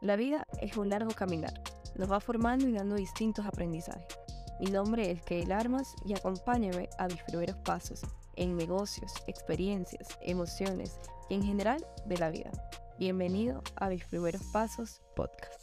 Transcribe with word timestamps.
La 0.00 0.14
vida 0.14 0.46
es 0.60 0.76
un 0.76 0.90
largo 0.90 1.10
caminar, 1.10 1.60
nos 1.96 2.08
va 2.08 2.20
formando 2.20 2.68
y 2.68 2.72
dando 2.72 2.94
distintos 2.94 3.44
aprendizajes. 3.44 4.06
Mi 4.60 4.66
nombre 4.70 5.10
es 5.10 5.22
Keil 5.22 5.50
Armas 5.50 5.92
y 6.06 6.14
acompáñame 6.14 6.88
a 6.98 7.08
mis 7.08 7.20
primeros 7.24 7.56
pasos 7.64 8.02
en 8.36 8.56
negocios, 8.56 9.12
experiencias, 9.26 10.16
emociones 10.22 11.00
y 11.28 11.34
en 11.34 11.42
general 11.42 11.84
de 12.06 12.16
la 12.16 12.30
vida. 12.30 12.52
Bienvenido 13.00 13.60
a 13.74 13.88
mis 13.88 14.04
primeros 14.04 14.42
pasos 14.52 15.02
podcast. 15.16 15.57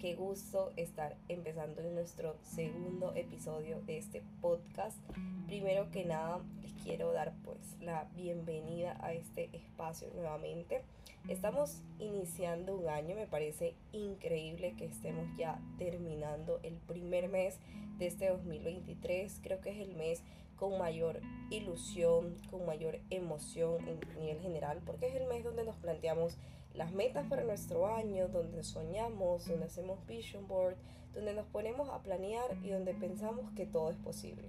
Qué 0.00 0.14
gusto 0.14 0.72
estar 0.76 1.14
empezando 1.28 1.82
nuestro 1.82 2.34
segundo 2.42 3.14
episodio 3.14 3.82
de 3.82 3.98
este 3.98 4.22
podcast. 4.40 4.96
Primero 5.46 5.90
que 5.90 6.06
nada, 6.06 6.40
les 6.62 6.72
quiero 6.82 7.12
dar 7.12 7.34
pues 7.44 7.58
la 7.82 8.04
bienvenida 8.16 8.96
a 9.04 9.12
este 9.12 9.50
espacio 9.52 10.08
nuevamente. 10.14 10.80
Estamos 11.28 11.82
iniciando 11.98 12.76
un 12.76 12.88
año, 12.88 13.14
me 13.14 13.26
parece 13.26 13.74
increíble 13.92 14.74
que 14.78 14.86
estemos 14.86 15.28
ya 15.36 15.60
terminando 15.76 16.60
el 16.62 16.78
primer 16.78 17.28
mes 17.28 17.58
de 17.98 18.06
este 18.06 18.30
2023. 18.30 19.38
Creo 19.42 19.60
que 19.60 19.68
es 19.68 19.86
el 19.86 19.94
mes 19.96 20.22
con 20.56 20.78
mayor 20.78 21.20
ilusión, 21.50 22.36
con 22.50 22.64
mayor 22.64 23.00
emoción 23.10 23.86
en 23.86 24.00
nivel 24.18 24.40
general, 24.40 24.80
porque 24.86 25.08
es 25.08 25.14
el 25.16 25.26
mes 25.28 25.44
donde 25.44 25.64
nos 25.64 25.76
planteamos 25.76 26.38
las 26.74 26.92
metas 26.92 27.26
para 27.26 27.44
nuestro 27.44 27.86
año, 27.86 28.28
donde 28.28 28.62
soñamos, 28.62 29.46
donde 29.46 29.66
hacemos 29.66 30.04
vision 30.06 30.46
board, 30.46 30.76
donde 31.14 31.34
nos 31.34 31.46
ponemos 31.46 31.88
a 31.90 32.02
planear 32.02 32.56
y 32.62 32.70
donde 32.70 32.94
pensamos 32.94 33.50
que 33.56 33.66
todo 33.66 33.90
es 33.90 33.96
posible. 33.96 34.48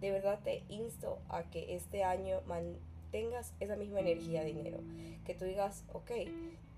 De 0.00 0.10
verdad 0.10 0.40
te 0.42 0.64
insto 0.68 1.18
a 1.28 1.44
que 1.44 1.74
este 1.74 2.04
año 2.04 2.40
mantengas 2.46 3.52
esa 3.60 3.76
misma 3.76 4.00
energía 4.00 4.42
de 4.42 4.52
dinero, 4.52 4.78
que 5.24 5.34
tú 5.34 5.44
digas, 5.44 5.84
ok, 5.92 6.10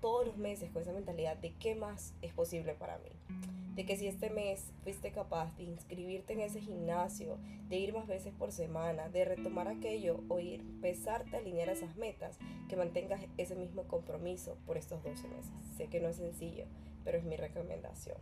todos 0.01 0.27
los 0.27 0.37
meses 0.37 0.69
con 0.71 0.81
esa 0.81 0.91
mentalidad 0.91 1.37
de 1.37 1.53
qué 1.53 1.75
más 1.75 2.13
es 2.21 2.33
posible 2.33 2.73
para 2.73 2.97
mí 2.99 3.52
de 3.75 3.85
que 3.85 3.97
si 3.97 4.07
este 4.07 4.29
mes 4.29 4.71
fuiste 4.83 5.11
capaz 5.11 5.55
de 5.57 5.63
inscribirte 5.63 6.33
en 6.33 6.41
ese 6.41 6.61
gimnasio, 6.61 7.37
de 7.69 7.77
ir 7.77 7.93
más 7.93 8.07
veces 8.07 8.33
por 8.33 8.51
semana, 8.51 9.09
de 9.09 9.25
retomar 9.25 9.67
aquello 9.67 10.23
o 10.29 10.39
ir, 10.39 10.61
empezarte 10.61 11.35
a 11.35 11.39
alinear 11.39 11.69
esas 11.69 11.95
metas, 11.95 12.37
que 12.69 12.75
mantengas 12.75 13.21
ese 13.37 13.55
mismo 13.55 13.83
compromiso 13.83 14.57
por 14.65 14.77
estos 14.77 15.03
12 15.03 15.27
meses. 15.27 15.51
Sé 15.75 15.87
que 15.87 15.99
no 15.99 16.09
es 16.09 16.17
sencillo, 16.17 16.65
pero 17.03 17.17
es 17.17 17.23
mi 17.23 17.35
recomendación. 17.35 18.17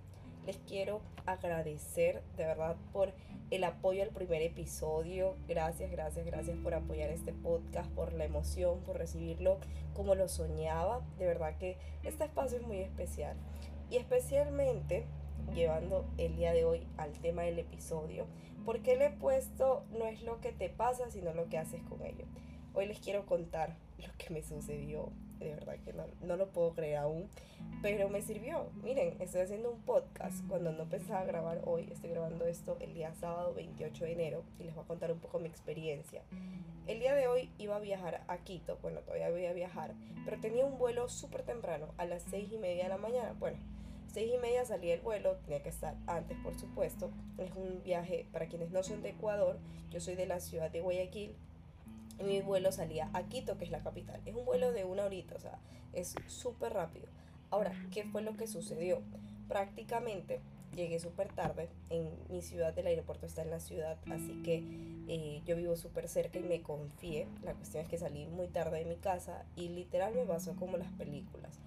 Les 0.45 0.58
quiero 0.58 1.02
agradecer 1.25 2.23
de 2.36 2.45
verdad 2.45 2.75
por 2.91 3.13
el 3.52 3.63
apoyo 3.63 4.02
al 4.02 4.09
primer 4.09 4.41
episodio. 4.41 5.36
Gracias, 5.47 5.91
gracias, 5.91 6.25
gracias 6.25 6.58
por 6.63 6.73
apoyar 6.73 7.11
este 7.11 7.31
podcast, 7.31 7.91
por 7.91 8.13
la 8.13 8.25
emoción, 8.25 8.80
por 8.81 8.97
recibirlo 8.97 9.59
como 9.93 10.15
lo 10.15 10.27
soñaba. 10.27 11.05
De 11.19 11.27
verdad 11.27 11.58
que 11.58 11.77
este 12.03 12.23
espacio 12.23 12.58
es 12.58 12.65
muy 12.65 12.77
especial. 12.77 13.38
Y 13.91 13.97
especialmente 13.97 15.05
llevando 15.53 16.06
el 16.17 16.36
día 16.36 16.53
de 16.53 16.66
hoy 16.66 16.88
al 16.97 17.11
tema 17.14 17.44
del 17.44 17.59
episodio, 17.59 18.25
porque 18.66 18.95
le 18.95 19.08
he 19.08 19.11
puesto 19.11 19.83
no 19.98 20.06
es 20.06 20.23
lo 20.23 20.39
que 20.39 20.52
te 20.52 20.70
pasa, 20.70 21.09
sino 21.09 21.33
lo 21.33 21.50
que 21.50 21.58
haces 21.58 21.81
con 21.83 22.02
ello. 22.03 22.25
Hoy 22.73 22.86
les 22.86 23.00
quiero 23.00 23.25
contar 23.25 23.75
lo 23.98 24.08
que 24.17 24.33
me 24.33 24.44
sucedió, 24.44 25.09
de 25.39 25.53
verdad 25.53 25.75
que 25.83 25.94
no, 25.94 26.06
no 26.22 26.38
lo 26.38 26.50
puedo 26.50 26.73
creer 26.73 26.98
aún, 26.98 27.28
pero 27.81 28.09
me 28.09 28.22
sirvió. 28.22 28.67
Miren, 28.83 29.16
estoy 29.20 29.42
haciendo 29.42 29.72
un 29.72 29.81
podcast 29.81 30.45
cuando 30.48 30.72
no 30.72 30.86
pensaba 30.86 31.25
grabar 31.25 31.61
hoy, 31.66 31.88
estoy 31.92 32.11
grabando 32.11 32.45
esto 32.45 32.78
el 32.80 32.94
día 32.94 33.14
sábado 33.16 33.53
28 33.53 34.05
de 34.05 34.11
enero 34.11 34.44
y 34.60 34.64
les 34.64 34.76
voy 34.76 34.83
a 34.83 34.88
contar 34.88 35.11
un 35.11 35.20
poco 35.20 35.39
mi 35.39 35.48
experiencia. 35.48 36.21
El 36.88 36.99
día 36.99 37.14
de 37.15 37.27
hoy 37.27 37.49
iba 37.58 37.76
a 37.76 37.80
viajar 37.80 38.23
a 38.27 38.38
Quito, 38.38 38.77
bueno, 38.82 39.02
todavía 39.02 39.30
voy 39.30 39.45
a 39.45 39.54
viajar, 39.54 39.94
pero 40.26 40.39
tenía 40.39 40.65
un 40.65 40.77
vuelo 40.77 41.10
súper 41.10 41.44
temprano, 41.44 41.88
a 41.98 42.05
las 42.05 42.23
6 42.30 42.52
y 42.54 42.58
media 42.58 42.83
de 42.83 42.89
la 42.89 42.98
mañana, 42.98 43.36
bueno 43.39 43.58
Seis 44.14 44.30
y 44.36 44.38
media 44.39 44.66
salí 44.66 44.92
el 44.92 44.99
vuelo, 44.99 45.38
tenía 45.45 45.64
que 45.64 45.70
estar 45.70 45.95
antes 46.05 46.38
por 46.39 46.60
supuesto. 46.60 47.11
Es 47.38 47.52
un 47.55 47.82
viaje 47.82 48.27
para 48.33 48.48
quienes 48.48 48.70
no 48.72 48.83
son 48.83 49.02
de 49.02 49.10
Ecuador, 49.10 49.58
yo 49.89 50.02
soy 50.02 50.16
de 50.16 50.26
la 50.26 50.42
ciudad 50.42 50.70
de 50.70 50.82
Guayaquil. 50.82 51.33
Mi 52.26 52.42
vuelo 52.42 52.73
salía 52.73 53.10
a 53.14 53.23
Quito, 53.23 53.58
que 53.58 53.64
es 53.64 53.71
la 53.71 53.82
capital. 53.82 54.21
Es 54.26 54.36
un 54.36 54.44
vuelo 54.44 54.73
de 54.73 54.83
una 54.83 55.05
horita, 55.05 55.36
o 55.36 55.39
sea, 55.39 55.60
es 55.94 56.14
súper 56.27 56.73
rápido. 56.73 57.08
Ahora, 57.52 57.71
¿qué 57.92 58.04
fue 58.04 58.21
lo 58.21 58.36
que 58.36 58.48
sucedió? 58.48 59.02
Prácticamente 59.48 60.42
llegué 60.76 61.00
súper 61.00 61.30
tarde. 61.30 61.70
En 61.89 62.11
mi 62.30 62.42
ciudad, 62.42 62.77
el 62.77 62.88
aeropuerto 62.88 63.26
está 63.26 63.44
en 63.44 63.50
la 63.50 63.61
ciudad, 63.61 63.98
así 64.11 64.42
que 64.44 64.61
eh, 65.08 65.42
yo 65.45 65.55
vivo 65.55 65.77
súper 65.77 66.10
cerca 66.10 66.38
y 66.38 66.44
me 66.44 66.61
confié. 66.61 67.27
La 67.44 67.54
cuestión 67.54 67.83
es 67.83 67.89
que 67.89 67.98
salí 67.98 68.26
muy 68.26 68.50
tarde 68.50 68.80
de 68.80 68.86
mi 68.86 68.98
casa 68.98 69.45
y 69.55 69.70
literal 69.70 70.14
me 70.14 70.26
pasó 70.26 70.54
como 70.58 70.76
las 70.76 70.92
películas. 70.92 71.60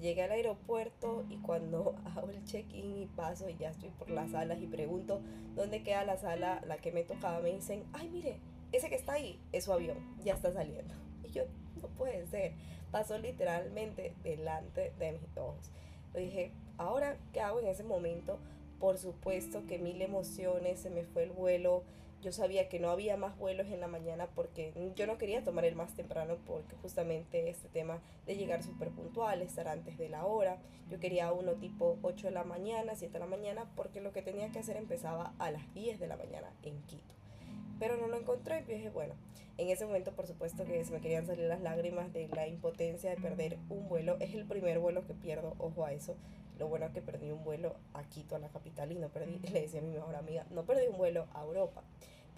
Llegué 0.00 0.22
al 0.22 0.32
aeropuerto 0.32 1.24
y 1.28 1.36
cuando 1.38 1.94
hago 2.16 2.30
el 2.30 2.44
check-in 2.44 3.02
y 3.02 3.06
paso 3.06 3.48
y 3.48 3.56
ya 3.56 3.70
estoy 3.70 3.90
por 3.90 4.10
las 4.10 4.30
salas 4.30 4.60
y 4.60 4.66
pregunto 4.66 5.20
dónde 5.54 5.82
queda 5.82 6.04
la 6.04 6.16
sala, 6.16 6.62
la 6.66 6.78
que 6.78 6.92
me 6.92 7.02
tocaba, 7.02 7.40
me 7.40 7.52
dicen, 7.52 7.84
ay, 7.92 8.08
mire, 8.08 8.38
ese 8.72 8.88
que 8.88 8.94
está 8.94 9.14
ahí 9.14 9.40
es 9.52 9.64
su 9.64 9.72
avión, 9.72 9.98
ya 10.24 10.34
está 10.34 10.52
saliendo. 10.52 10.94
Y 11.24 11.30
yo, 11.30 11.42
no 11.82 11.88
puede 11.88 12.26
ser. 12.28 12.52
Pasó 12.90 13.18
literalmente 13.18 14.14
delante 14.22 14.92
de 14.98 15.12
mis 15.12 15.36
ojos. 15.36 15.70
Yo 16.14 16.20
dije, 16.20 16.52
ahora, 16.78 17.18
¿qué 17.32 17.40
hago 17.40 17.60
en 17.60 17.66
ese 17.66 17.84
momento? 17.84 18.38
Por 18.78 18.98
supuesto 18.98 19.64
que 19.66 19.78
mil 19.78 20.00
emociones, 20.02 20.80
se 20.80 20.90
me 20.90 21.04
fue 21.04 21.24
el 21.24 21.30
vuelo, 21.30 21.82
yo 22.22 22.32
sabía 22.32 22.68
que 22.68 22.80
no 22.80 22.90
había 22.90 23.16
más 23.16 23.38
vuelos 23.38 23.68
en 23.68 23.80
la 23.80 23.86
mañana 23.86 24.26
porque 24.34 24.72
yo 24.96 25.06
no 25.06 25.18
quería 25.18 25.44
tomar 25.44 25.64
el 25.64 25.76
más 25.76 25.94
temprano 25.94 26.36
porque 26.46 26.74
justamente 26.82 27.48
este 27.48 27.68
tema 27.68 28.00
de 28.26 28.36
llegar 28.36 28.62
súper 28.62 28.90
puntual, 28.90 29.40
estar 29.40 29.68
antes 29.68 29.98
de 29.98 30.08
la 30.08 30.26
hora, 30.26 30.58
yo 30.90 30.98
quería 30.98 31.32
uno 31.32 31.52
tipo 31.52 31.96
8 32.02 32.28
de 32.28 32.32
la 32.32 32.44
mañana, 32.44 32.96
7 32.96 33.12
de 33.12 33.18
la 33.20 33.26
mañana 33.26 33.70
porque 33.76 34.00
lo 34.00 34.12
que 34.12 34.22
tenía 34.22 34.50
que 34.50 34.58
hacer 34.58 34.76
empezaba 34.76 35.32
a 35.38 35.50
las 35.52 35.72
10 35.74 36.00
de 36.00 36.08
la 36.08 36.16
mañana 36.16 36.50
en 36.62 36.82
Quito. 36.82 37.14
Pero 37.78 37.96
no 37.96 38.08
lo 38.08 38.16
encontré 38.16 38.64
y 38.66 38.72
dije, 38.72 38.90
bueno, 38.90 39.14
en 39.56 39.68
ese 39.68 39.86
momento 39.86 40.12
por 40.12 40.26
supuesto 40.26 40.64
que 40.64 40.84
se 40.84 40.92
me 40.92 41.00
querían 41.00 41.26
salir 41.26 41.46
las 41.46 41.60
lágrimas 41.60 42.12
de 42.12 42.26
la 42.28 42.48
impotencia 42.48 43.10
de 43.10 43.16
perder 43.16 43.58
un 43.68 43.88
vuelo. 43.88 44.16
Es 44.18 44.34
el 44.34 44.44
primer 44.44 44.80
vuelo 44.80 45.06
que 45.06 45.14
pierdo, 45.14 45.54
ojo 45.58 45.84
a 45.84 45.92
eso. 45.92 46.16
Lo 46.58 46.68
bueno 46.68 46.86
es 46.86 46.92
que 46.92 47.02
perdí 47.02 47.30
un 47.30 47.44
vuelo 47.44 47.76
a 47.94 48.02
Quito, 48.04 48.36
a 48.36 48.38
la 48.38 48.48
capital, 48.48 48.90
y 48.92 48.96
no 48.96 49.08
perdí, 49.08 49.38
le 49.52 49.62
decía 49.62 49.80
a 49.80 49.82
mi 49.82 49.92
mejor 49.92 50.16
amiga, 50.16 50.46
no 50.50 50.64
perdí 50.64 50.86
un 50.88 50.98
vuelo 50.98 51.26
a 51.34 51.42
Europa. 51.42 51.82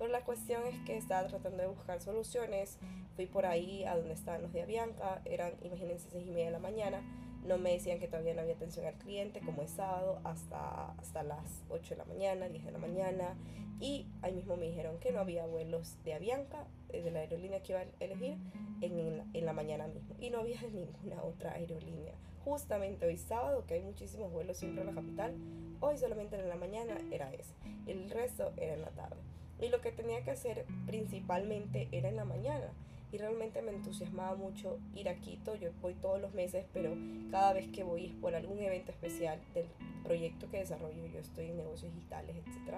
Pero 0.00 0.10
la 0.10 0.24
cuestión 0.24 0.66
es 0.66 0.78
que 0.86 0.96
estaba 0.96 1.28
tratando 1.28 1.58
de 1.58 1.68
buscar 1.68 2.00
soluciones. 2.00 2.78
Fui 3.16 3.26
por 3.26 3.44
ahí 3.44 3.84
a 3.84 3.96
donde 3.96 4.14
estaban 4.14 4.40
los 4.40 4.50
de 4.50 4.62
Avianca, 4.62 5.20
eran, 5.26 5.52
imagínense, 5.62 6.08
seis 6.10 6.26
y 6.26 6.30
media 6.30 6.46
de 6.46 6.52
la 6.52 6.58
mañana. 6.58 7.02
No 7.44 7.58
me 7.58 7.72
decían 7.72 7.98
que 7.98 8.08
todavía 8.08 8.32
no 8.32 8.40
había 8.40 8.54
atención 8.54 8.86
al 8.86 8.94
cliente, 8.94 9.40
como 9.40 9.60
es 9.60 9.70
sábado, 9.70 10.20
hasta, 10.24 10.92
hasta 10.92 11.22
las 11.22 11.62
8 11.68 11.90
de 11.90 11.96
la 11.96 12.04
mañana, 12.06 12.48
10 12.48 12.64
de 12.64 12.72
la 12.72 12.78
mañana. 12.78 13.36
Y 13.78 14.06
ahí 14.22 14.32
mismo 14.32 14.56
me 14.56 14.66
dijeron 14.66 14.98
que 15.00 15.12
no 15.12 15.20
había 15.20 15.44
vuelos 15.44 15.96
de 16.04 16.14
Avianca, 16.14 16.66
eh, 16.90 17.02
de 17.02 17.10
la 17.10 17.20
aerolínea 17.20 17.62
que 17.62 17.72
iba 17.72 17.80
a 17.80 17.86
elegir, 18.00 18.38
en, 18.80 19.30
en 19.34 19.44
la 19.44 19.52
mañana 19.52 19.86
mismo. 19.86 20.14
Y 20.18 20.30
no 20.30 20.40
había 20.40 20.62
ninguna 20.72 21.22
otra 21.22 21.52
aerolínea. 21.52 22.14
Justamente 22.44 23.06
hoy 23.06 23.16
sábado, 23.16 23.64
que 23.66 23.74
hay 23.74 23.82
muchísimos 23.82 24.32
vuelos 24.32 24.56
siempre 24.56 24.80
en 24.80 24.88
la 24.88 24.94
capital, 24.94 25.34
hoy 25.80 25.98
solamente 25.98 26.36
en 26.36 26.48
la 26.48 26.56
mañana 26.56 26.96
era 27.10 27.32
ese. 27.32 27.52
El 27.86 28.08
resto 28.10 28.52
era 28.56 28.74
en 28.74 28.82
la 28.82 28.90
tarde. 28.90 29.16
Y 29.60 29.68
lo 29.68 29.80
que 29.80 29.92
tenía 29.92 30.22
que 30.24 30.30
hacer 30.30 30.64
principalmente 30.86 31.88
era 31.92 32.08
en 32.08 32.16
la 32.16 32.24
mañana. 32.24 32.72
Y 33.12 33.18
realmente 33.18 33.60
me 33.60 33.72
entusiasmaba 33.72 34.36
mucho 34.36 34.78
ir 34.94 35.08
a 35.08 35.16
Quito. 35.16 35.54
Yo 35.56 35.70
voy 35.82 35.94
todos 35.94 36.20
los 36.20 36.32
meses, 36.32 36.64
pero 36.72 36.96
cada 37.30 37.52
vez 37.52 37.68
que 37.68 37.82
voy 37.82 38.06
es 38.06 38.14
por 38.14 38.34
algún 38.34 38.58
evento 38.60 38.92
especial 38.92 39.40
del 39.52 39.66
proyecto 40.04 40.48
que 40.48 40.58
desarrollo. 40.58 41.06
Yo 41.06 41.18
estoy 41.18 41.46
en 41.46 41.56
negocios 41.58 41.92
digitales, 41.92 42.36
etc. 42.36 42.76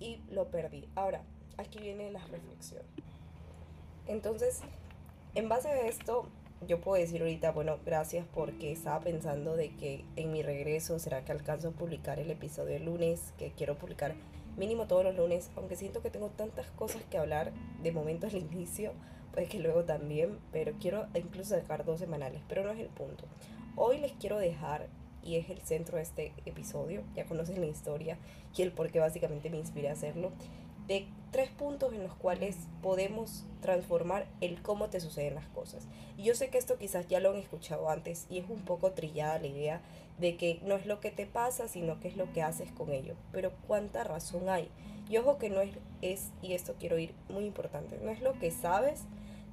Y 0.00 0.20
lo 0.30 0.48
perdí. 0.48 0.88
Ahora, 0.94 1.22
aquí 1.58 1.78
viene 1.78 2.10
la 2.10 2.24
reflexión. 2.26 2.82
Entonces, 4.06 4.62
en 5.34 5.48
base 5.48 5.68
a 5.68 5.86
esto, 5.86 6.26
yo 6.66 6.80
puedo 6.80 7.00
decir 7.00 7.20
ahorita, 7.20 7.52
bueno, 7.52 7.78
gracias 7.84 8.26
porque 8.32 8.72
estaba 8.72 9.00
pensando 9.00 9.56
de 9.56 9.70
que 9.70 10.04
en 10.16 10.32
mi 10.32 10.42
regreso, 10.42 10.98
¿será 10.98 11.24
que 11.24 11.32
alcanzo 11.32 11.68
a 11.68 11.72
publicar 11.72 12.18
el 12.18 12.30
episodio 12.30 12.76
el 12.76 12.84
lunes? 12.84 13.32
Que 13.38 13.52
quiero 13.52 13.76
publicar 13.76 14.14
mínimo 14.56 14.86
todos 14.86 15.04
los 15.04 15.16
lunes, 15.16 15.50
aunque 15.56 15.76
siento 15.76 16.02
que 16.02 16.10
tengo 16.10 16.28
tantas 16.28 16.66
cosas 16.72 17.02
que 17.10 17.18
hablar 17.18 17.52
de 17.82 17.92
momento 17.92 18.26
al 18.26 18.36
inicio, 18.52 18.92
pues 19.32 19.48
que 19.48 19.58
luego 19.58 19.84
también, 19.84 20.38
pero 20.52 20.72
quiero 20.80 21.06
incluso 21.14 21.54
dejar 21.54 21.84
dos 21.84 22.00
semanales, 22.00 22.42
pero 22.48 22.62
no 22.62 22.70
es 22.70 22.78
el 22.78 22.88
punto. 22.88 23.24
Hoy 23.76 23.98
les 23.98 24.12
quiero 24.12 24.38
dejar, 24.38 24.88
y 25.22 25.36
es 25.36 25.48
el 25.50 25.60
centro 25.62 25.96
de 25.96 26.02
este 26.02 26.32
episodio, 26.44 27.02
ya 27.14 27.24
conocen 27.24 27.60
la 27.60 27.66
historia 27.66 28.18
y 28.56 28.62
el 28.62 28.72
por 28.72 28.90
qué 28.90 28.98
básicamente 28.98 29.50
me 29.50 29.58
inspiré 29.58 29.88
a 29.88 29.92
hacerlo, 29.92 30.32
de 30.86 31.06
tres 31.32 31.50
puntos 31.50 31.92
en 31.94 32.04
los 32.04 32.14
cuales 32.14 32.56
podemos 32.82 33.44
transformar 33.62 34.26
el 34.40 34.62
cómo 34.62 34.90
te 34.90 35.00
suceden 35.00 35.34
las 35.34 35.48
cosas. 35.48 35.88
Y 36.16 36.24
yo 36.24 36.34
sé 36.34 36.50
que 36.50 36.58
esto 36.58 36.78
quizás 36.78 37.08
ya 37.08 37.18
lo 37.20 37.30
han 37.30 37.36
escuchado 37.36 37.88
antes 37.88 38.26
y 38.30 38.38
es 38.38 38.48
un 38.48 38.60
poco 38.60 38.92
trillada 38.92 39.38
la 39.38 39.46
idea 39.46 39.80
de 40.18 40.36
que 40.36 40.60
no 40.62 40.76
es 40.76 40.86
lo 40.86 41.00
que 41.00 41.10
te 41.10 41.26
pasa, 41.26 41.68
sino 41.68 41.98
que 41.98 42.08
es 42.08 42.16
lo 42.16 42.30
que 42.32 42.42
haces 42.42 42.70
con 42.70 42.92
ello. 42.92 43.14
Pero 43.32 43.50
cuánta 43.66 44.04
razón 44.04 44.48
hay. 44.48 44.68
Y 45.08 45.16
ojo 45.16 45.38
que 45.38 45.50
no 45.50 45.62
es, 45.62 45.70
es 46.02 46.30
y 46.42 46.52
esto 46.52 46.74
quiero 46.78 46.98
ir 46.98 47.14
muy 47.28 47.44
importante, 47.44 47.98
no 48.02 48.10
es 48.10 48.20
lo 48.20 48.38
que 48.38 48.50
sabes, 48.50 49.04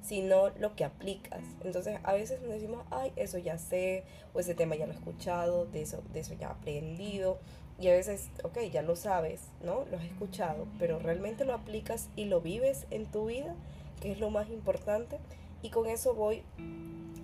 sino 0.02 0.50
lo 0.50 0.74
que 0.76 0.84
aplicas. 0.84 1.42
Entonces 1.64 1.98
a 2.02 2.12
veces 2.12 2.40
nos 2.42 2.50
decimos, 2.50 2.84
ay, 2.90 3.12
eso 3.16 3.38
ya 3.38 3.58
sé, 3.58 4.04
o 4.34 4.40
ese 4.40 4.54
tema 4.54 4.76
ya 4.76 4.86
lo 4.86 4.92
he 4.92 4.96
escuchado, 4.96 5.66
de 5.66 5.82
eso, 5.82 6.02
de 6.12 6.20
eso 6.20 6.34
ya 6.34 6.48
he 6.48 6.50
aprendido. 6.50 7.38
Y 7.80 7.88
a 7.88 7.92
veces, 7.92 8.28
ok, 8.44 8.58
ya 8.70 8.82
lo 8.82 8.94
sabes, 8.94 9.40
¿no? 9.64 9.86
Lo 9.90 9.96
has 9.96 10.04
escuchado, 10.04 10.66
pero 10.78 10.98
realmente 10.98 11.46
lo 11.46 11.54
aplicas 11.54 12.10
y 12.14 12.26
lo 12.26 12.42
vives 12.42 12.86
en 12.90 13.06
tu 13.06 13.26
vida, 13.26 13.54
que 14.00 14.12
es 14.12 14.20
lo 14.20 14.30
más 14.30 14.50
importante. 14.50 15.18
Y 15.62 15.70
con 15.70 15.86
eso 15.86 16.14
voy 16.14 16.42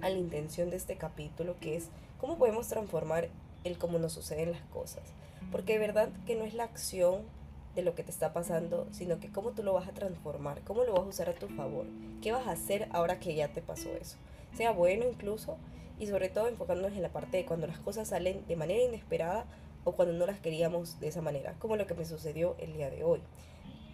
a 0.00 0.08
la 0.08 0.16
intención 0.16 0.70
de 0.70 0.76
este 0.76 0.96
capítulo, 0.96 1.56
que 1.60 1.76
es 1.76 1.88
cómo 2.18 2.38
podemos 2.38 2.68
transformar 2.68 3.28
el 3.64 3.76
cómo 3.76 3.98
nos 3.98 4.14
suceden 4.14 4.52
las 4.52 4.62
cosas. 4.72 5.02
Porque 5.52 5.74
de 5.74 5.78
verdad 5.78 6.08
que 6.26 6.36
no 6.36 6.44
es 6.44 6.54
la 6.54 6.64
acción 6.64 7.22
de 7.74 7.82
lo 7.82 7.94
que 7.94 8.02
te 8.02 8.10
está 8.10 8.32
pasando, 8.32 8.86
sino 8.90 9.20
que 9.20 9.30
cómo 9.30 9.50
tú 9.50 9.62
lo 9.62 9.74
vas 9.74 9.86
a 9.86 9.92
transformar, 9.92 10.62
cómo 10.62 10.84
lo 10.84 10.94
vas 10.94 11.02
a 11.02 11.08
usar 11.08 11.28
a 11.28 11.34
tu 11.34 11.48
favor, 11.48 11.84
qué 12.22 12.32
vas 12.32 12.46
a 12.46 12.52
hacer 12.52 12.88
ahora 12.92 13.20
que 13.20 13.34
ya 13.34 13.48
te 13.48 13.60
pasó 13.60 13.90
eso. 13.94 14.16
Sea 14.54 14.72
bueno 14.72 15.04
incluso 15.06 15.58
y 15.98 16.06
sobre 16.06 16.30
todo 16.30 16.48
enfocándonos 16.48 16.96
en 16.96 17.02
la 17.02 17.10
parte 17.10 17.36
de 17.36 17.44
cuando 17.44 17.66
las 17.66 17.78
cosas 17.78 18.08
salen 18.08 18.46
de 18.46 18.56
manera 18.56 18.82
inesperada 18.82 19.44
o 19.86 19.92
cuando 19.92 20.12
no 20.12 20.26
las 20.26 20.40
queríamos 20.40 20.98
de 20.98 21.06
esa 21.08 21.22
manera, 21.22 21.54
como 21.60 21.76
lo 21.76 21.86
que 21.86 21.94
me 21.94 22.04
sucedió 22.04 22.56
el 22.58 22.72
día 22.72 22.90
de 22.90 23.04
hoy. 23.04 23.22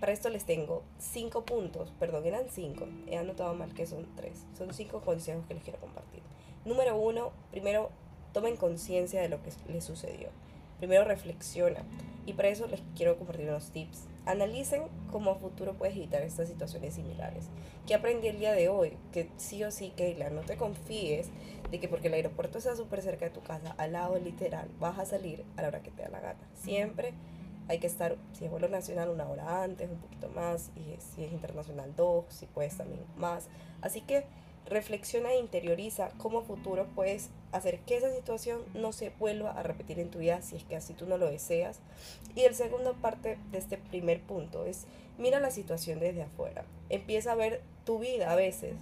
Para 0.01 0.13
esto 0.13 0.31
les 0.31 0.47
tengo 0.47 0.83
cinco 0.99 1.45
puntos, 1.45 1.93
perdón, 2.01 2.25
eran 2.25 2.47
cinco, 2.51 2.89
he 3.07 3.19
anotado 3.19 3.55
mal 3.55 3.75
que 3.75 3.87
son 3.87 4.09
tres, 4.17 4.47
son 4.57 4.73
cinco 4.73 5.03
consejos 5.03 5.45
que 5.47 5.55
les 5.55 5.63
quiero 5.63 5.79
compartir. 5.79 6.23
Número 6.65 6.97
uno, 6.97 7.31
primero 7.51 7.91
tomen 8.33 8.57
conciencia 8.57 9.21
de 9.21 9.29
lo 9.29 9.43
que 9.43 9.51
les 9.69 9.85
sucedió. 9.85 10.31
Primero 10.79 11.05
reflexiona. 11.05 11.85
Y 12.25 12.33
para 12.33 12.49
eso 12.49 12.67
les 12.67 12.81
quiero 12.97 13.19
compartir 13.19 13.49
unos 13.49 13.71
tips. 13.71 14.07
Analicen 14.25 14.83
cómo 15.11 15.33
a 15.33 15.35
futuro 15.35 15.75
puedes 15.75 15.97
evitar 15.97 16.23
estas 16.23 16.49
situaciones 16.49 16.95
similares. 16.95 17.47
¿Qué 17.87 17.95
aprendí 17.95 18.29
el 18.29 18.39
día 18.39 18.53
de 18.53 18.69
hoy? 18.69 18.97
Que 19.13 19.29
sí 19.37 19.65
o 19.65 19.71
sí, 19.73 19.93
Keila, 19.97 20.31
no 20.31 20.43
te 20.43 20.57
confíes 20.57 21.31
de 21.71 21.81
que 21.81 21.89
porque 21.89 22.07
el 22.07 22.15
aeropuerto 22.15 22.59
está 22.59 22.77
súper 22.77 23.03
cerca 23.03 23.25
de 23.25 23.33
tu 23.33 23.43
casa, 23.43 23.75
al 23.79 23.93
lado 23.93 24.19
literal, 24.19 24.69
vas 24.79 24.99
a 24.99 25.07
salir 25.07 25.45
a 25.57 25.63
la 25.63 25.69
hora 25.69 25.83
que 25.83 25.91
te 25.91 26.03
da 26.03 26.09
la 26.09 26.21
gana. 26.21 26.39
Siempre 26.55 27.15
hay 27.69 27.79
que 27.79 27.87
estar, 27.87 28.17
si 28.33 28.45
es 28.45 28.51
vuelo 28.51 28.69
nacional, 28.69 29.09
una 29.09 29.29
hora 29.29 29.63
antes, 29.63 29.91
un 29.91 29.99
poquito 29.99 30.29
más, 30.29 30.71
y 30.77 30.97
si 31.01 31.25
es 31.25 31.33
internacional, 31.33 31.95
dos, 31.97 32.27
si 32.29 32.47
puedes 32.47 32.77
también 32.77 33.05
más. 33.17 33.49
Así 33.81 34.03
que 34.03 34.25
reflexiona 34.67 35.33
e 35.33 35.39
interioriza 35.39 36.11
cómo 36.19 36.43
futuro 36.43 36.87
puedes 36.95 37.31
hacer 37.53 37.81
que 37.81 37.97
esa 37.97 38.13
situación 38.15 38.63
no 38.75 38.93
se 38.93 39.11
vuelva 39.19 39.53
a 39.53 39.63
repetir 39.63 39.99
en 40.01 40.11
tu 40.11 40.19
vida 40.19 40.43
si 40.43 40.57
es 40.57 40.65
que 40.65 40.77
así 40.77 40.95
tú 40.95 41.07
no 41.07 41.19
lo 41.19 41.31
deseas. 41.31 41.81
Y 42.35 42.43
el 42.43 42.55
segundo 42.55 42.95
parte 42.95 43.39
de 43.51 43.59
este 43.59 43.79
primer 43.79 44.21
punto 44.21 44.65
es 44.67 44.87
mira 45.19 45.41
la 45.41 45.51
situación 45.51 46.01
desde 46.01 46.23
afuera. 46.23 46.65
Empieza 46.89 47.33
a 47.33 47.37
ver 47.37 47.61
tu 47.85 47.99
vida 47.99 48.33
a 48.33 48.37
veces 48.37 48.75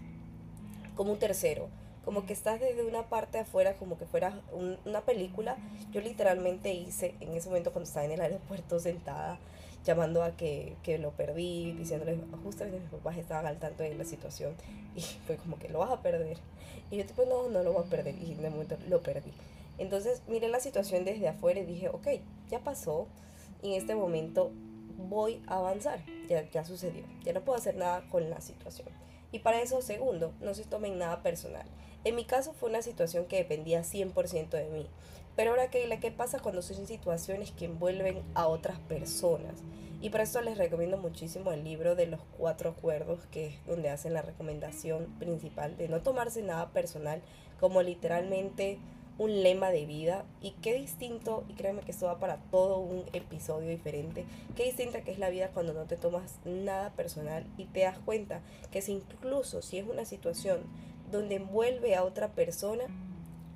como 0.94 1.12
un 1.12 1.18
tercero, 1.18 1.68
como 2.04 2.26
que 2.26 2.32
estás 2.32 2.60
desde 2.60 2.84
una 2.84 3.08
parte 3.08 3.38
afuera 3.38 3.74
como 3.74 3.98
que 3.98 4.06
fuera 4.06 4.40
una 4.84 5.02
película. 5.02 5.56
Yo 5.92 6.00
literalmente 6.00 6.72
hice 6.72 7.14
en 7.20 7.34
ese 7.34 7.48
momento 7.48 7.72
cuando 7.72 7.88
estaba 7.88 8.06
en 8.06 8.12
el 8.12 8.20
aeropuerto 8.20 8.78
sentada 8.80 9.38
llamando 9.84 10.22
a 10.22 10.36
que, 10.36 10.76
que 10.82 10.98
lo 10.98 11.10
perdí, 11.12 11.72
diciéndole, 11.72 12.18
justamente 12.44 12.80
mis 12.80 12.90
papás 12.90 13.16
estaban 13.16 13.46
al 13.46 13.58
tanto 13.58 13.82
de 13.82 13.94
la 13.94 14.04
situación 14.04 14.54
y 14.94 15.00
fue 15.26 15.36
como 15.36 15.58
que 15.58 15.68
lo 15.68 15.78
vas 15.80 15.90
a 15.90 16.02
perder. 16.02 16.38
Y 16.90 16.98
yo 16.98 17.06
tipo, 17.06 17.24
no, 17.24 17.48
no 17.48 17.62
lo 17.62 17.72
voy 17.72 17.84
a 17.84 17.90
perder 17.90 18.14
y 18.16 18.32
el 18.32 18.50
momento 18.50 18.76
lo 18.88 19.00
perdí. 19.00 19.32
Entonces 19.78 20.22
miré 20.28 20.48
la 20.48 20.60
situación 20.60 21.04
desde 21.04 21.28
afuera 21.28 21.60
y 21.60 21.64
dije, 21.64 21.88
ok, 21.88 22.06
ya 22.50 22.60
pasó 22.60 23.06
y 23.62 23.72
en 23.72 23.80
este 23.80 23.94
momento 23.94 24.52
voy 25.08 25.42
a 25.46 25.56
avanzar, 25.56 26.00
ya, 26.28 26.48
ya 26.50 26.64
sucedió, 26.64 27.04
ya 27.24 27.32
no 27.32 27.40
puedo 27.40 27.58
hacer 27.58 27.76
nada 27.76 28.02
con 28.10 28.28
la 28.28 28.40
situación. 28.40 28.88
Y 29.32 29.38
para 29.38 29.62
eso, 29.62 29.80
segundo, 29.80 30.32
no 30.40 30.54
se 30.54 30.64
tomen 30.64 30.98
nada 30.98 31.22
personal. 31.22 31.64
En 32.04 32.14
mi 32.14 32.24
caso 32.24 32.52
fue 32.54 32.70
una 32.70 32.82
situación 32.82 33.26
que 33.26 33.36
dependía 33.36 33.82
100% 33.82 34.50
de 34.50 34.70
mí. 34.70 34.86
Pero 35.36 35.50
ahora, 35.50 35.70
Keila, 35.70 36.00
¿qué 36.00 36.10
pasa 36.10 36.40
cuando 36.40 36.62
son 36.62 36.86
situaciones 36.86 37.50
que 37.50 37.66
envuelven 37.66 38.22
a 38.34 38.46
otras 38.46 38.78
personas? 38.80 39.54
Y 40.02 40.08
para 40.08 40.24
eso 40.24 40.40
les 40.40 40.56
recomiendo 40.56 40.96
muchísimo 40.96 41.52
el 41.52 41.62
libro 41.62 41.94
de 41.94 42.06
los 42.06 42.20
cuatro 42.38 42.70
acuerdos, 42.70 43.20
que 43.30 43.48
es 43.48 43.66
donde 43.66 43.90
hacen 43.90 44.14
la 44.14 44.22
recomendación 44.22 45.06
principal 45.18 45.76
de 45.76 45.88
no 45.88 46.00
tomarse 46.00 46.42
nada 46.42 46.70
personal 46.70 47.20
como 47.58 47.82
literalmente 47.82 48.78
un 49.18 49.42
lema 49.42 49.70
de 49.70 49.84
vida. 49.84 50.24
Y 50.40 50.52
qué 50.62 50.72
distinto, 50.72 51.44
y 51.48 51.52
créeme 51.52 51.82
que 51.82 51.90
esto 51.90 52.06
va 52.06 52.18
para 52.18 52.38
todo 52.50 52.78
un 52.78 53.04
episodio 53.12 53.68
diferente, 53.68 54.24
qué 54.56 54.64
distinta 54.64 55.02
que 55.02 55.12
es 55.12 55.18
la 55.18 55.28
vida 55.28 55.50
cuando 55.50 55.74
no 55.74 55.84
te 55.84 55.98
tomas 55.98 56.38
nada 56.46 56.90
personal 56.94 57.46
y 57.58 57.66
te 57.66 57.80
das 57.80 57.98
cuenta 57.98 58.40
que 58.70 58.80
si 58.80 58.92
incluso 58.92 59.60
si 59.60 59.78
es 59.78 59.86
una 59.86 60.06
situación 60.06 60.60
donde 61.10 61.36
envuelve 61.36 61.94
a 61.94 62.04
otra 62.04 62.28
persona, 62.28 62.84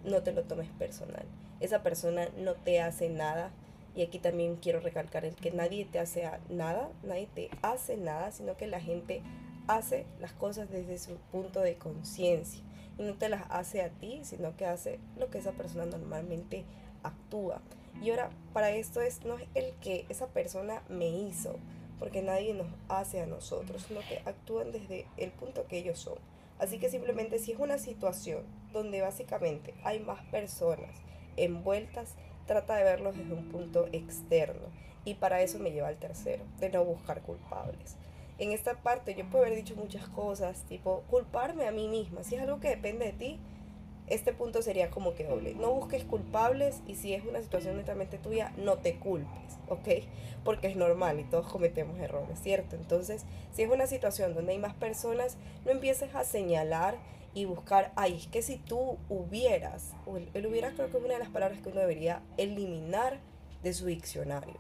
no 0.05 0.23
te 0.23 0.33
lo 0.33 0.45
tomes 0.45 0.69
personal 0.79 1.27
esa 1.65 1.83
persona 1.83 2.29
no 2.37 2.55
te 2.55 2.81
hace 2.81 3.09
nada. 3.09 3.51
Y 3.95 4.03
aquí 4.03 4.19
también 4.19 4.57
quiero 4.57 4.81
recalcar 4.81 5.25
el 5.25 5.37
que 5.37 5.53
nadie 5.53 5.85
te 5.85 6.01
hace 6.01 6.29
nada, 6.49 6.91
nadie 7.05 7.29
te 7.33 7.51
hace 7.63 7.97
nada, 7.97 8.33
sino 8.33 8.57
que 8.57 8.67
la 8.67 8.81
gente 8.81 9.23
hace 9.69 10.05
las 10.21 10.33
cosas 10.33 10.69
desde 10.71 10.99
su 10.99 11.17
punto 11.31 11.61
de 11.61 11.77
conciencia. 11.77 12.63
Y 12.99 13.03
no 13.03 13.15
te 13.15 13.29
las 13.29 13.45
hace 13.51 13.83
a 13.83 13.91
ti, 13.91 14.21
sino 14.25 14.57
que 14.57 14.67
hace 14.67 14.99
lo 15.17 15.31
que 15.31 15.39
esa 15.39 15.53
persona 15.53 15.87
normalmente 15.87 16.65
actúa. 17.03 17.61
Y 18.03 18.11
ahora, 18.11 18.31
para 18.53 18.71
esto 18.71 19.01
es, 19.01 19.25
no 19.25 19.39
es 19.39 19.49
el 19.55 19.73
que 19.75 20.07
esa 20.09 20.27
persona 20.27 20.83
me 20.89 21.09
hizo, 21.09 21.57
porque 22.01 22.21
nadie 22.21 22.53
nos 22.53 22.67
hace 22.89 23.21
a 23.21 23.27
nosotros, 23.27 23.85
sino 23.87 24.01
que 24.01 24.19
actúan 24.29 24.73
desde 24.73 25.07
el 25.17 25.31
punto 25.31 25.67
que 25.69 25.79
ellos 25.79 26.01
son. 26.01 26.19
Así 26.59 26.79
que 26.79 26.89
simplemente 26.89 27.39
si 27.39 27.53
es 27.53 27.59
una 27.59 27.79
situación 27.79 28.45
donde 28.73 29.01
básicamente 29.01 29.75
hay 29.85 30.01
más 30.01 30.23
personas 30.27 30.91
envueltas, 31.37 32.15
trata 32.47 32.77
de 32.77 32.85
verlos 32.85 33.17
desde 33.17 33.35
un 33.35 33.49
punto 33.49 33.89
externo. 33.93 34.69
Y 35.05 35.15
para 35.15 35.43
eso 35.43 35.59
me 35.59 35.73
lleva 35.73 35.89
al 35.89 35.99
tercero, 35.99 36.45
de 36.59 36.71
no 36.71 36.85
buscar 36.85 37.23
culpables. 37.23 37.97
En 38.39 38.53
esta 38.53 38.83
parte 38.83 39.15
yo 39.15 39.29
puedo 39.29 39.45
haber 39.45 39.57
dicho 39.57 39.77
muchas 39.77 40.09
cosas, 40.09 40.65
tipo 40.65 41.05
culparme 41.11 41.67
a 41.69 41.73
mí 41.73 41.89
misma. 41.89 42.25
Si 42.25 42.35
es 42.35 42.43
algo 42.43 42.59
que 42.59 42.69
depende 42.69 43.07
de 43.07 43.13
ti, 43.13 43.41
este 44.07 44.33
punto 44.33 44.63
sería 44.63 44.91
como 44.91 45.15
que 45.15 45.25
doble. 45.25 45.55
No 45.55 45.73
busques 45.73 46.05
culpables 46.05 46.81
y 46.87 46.95
si 46.95 47.15
es 47.15 47.25
una 47.25 47.41
situación 47.41 47.77
netamente 47.77 48.19
tuya, 48.19 48.53
no 48.57 48.79
te 48.79 48.97
culpes, 48.99 49.59
¿ok? 49.69 50.05
Porque 50.45 50.67
es 50.67 50.77
normal 50.77 51.21
y 51.21 51.25
todos 51.25 51.47
cometemos 51.47 51.99
errores, 51.99 52.39
¿cierto? 52.41 52.77
Entonces, 52.77 53.25
si 53.53 53.63
es 53.63 53.71
una 53.71 53.87
situación 53.87 54.35
donde 54.35 54.53
hay 54.53 54.59
más 54.59 54.75
personas, 54.75 55.37
no 55.65 55.71
empieces 55.71 56.15
a 56.15 56.25
señalar 56.25 56.97
y 57.35 57.47
buscar, 57.47 57.93
ay, 57.97 58.17
es 58.17 58.27
que 58.29 58.43
si 58.43 58.57
tú 58.57 58.99
hubieras, 59.09 59.93
el, 60.35 60.47
hubieras 60.47 60.75
creo 60.75 60.91
que 60.91 60.99
es 60.99 61.05
una 61.05 61.15
de 61.15 61.21
las 61.21 61.31
palabras 61.31 61.61
que 61.61 61.71
uno 61.71 61.81
debería 61.81 62.23
eliminar 62.37 63.19
de 63.63 63.73
su 63.73 63.87
diccionario. 63.87 64.55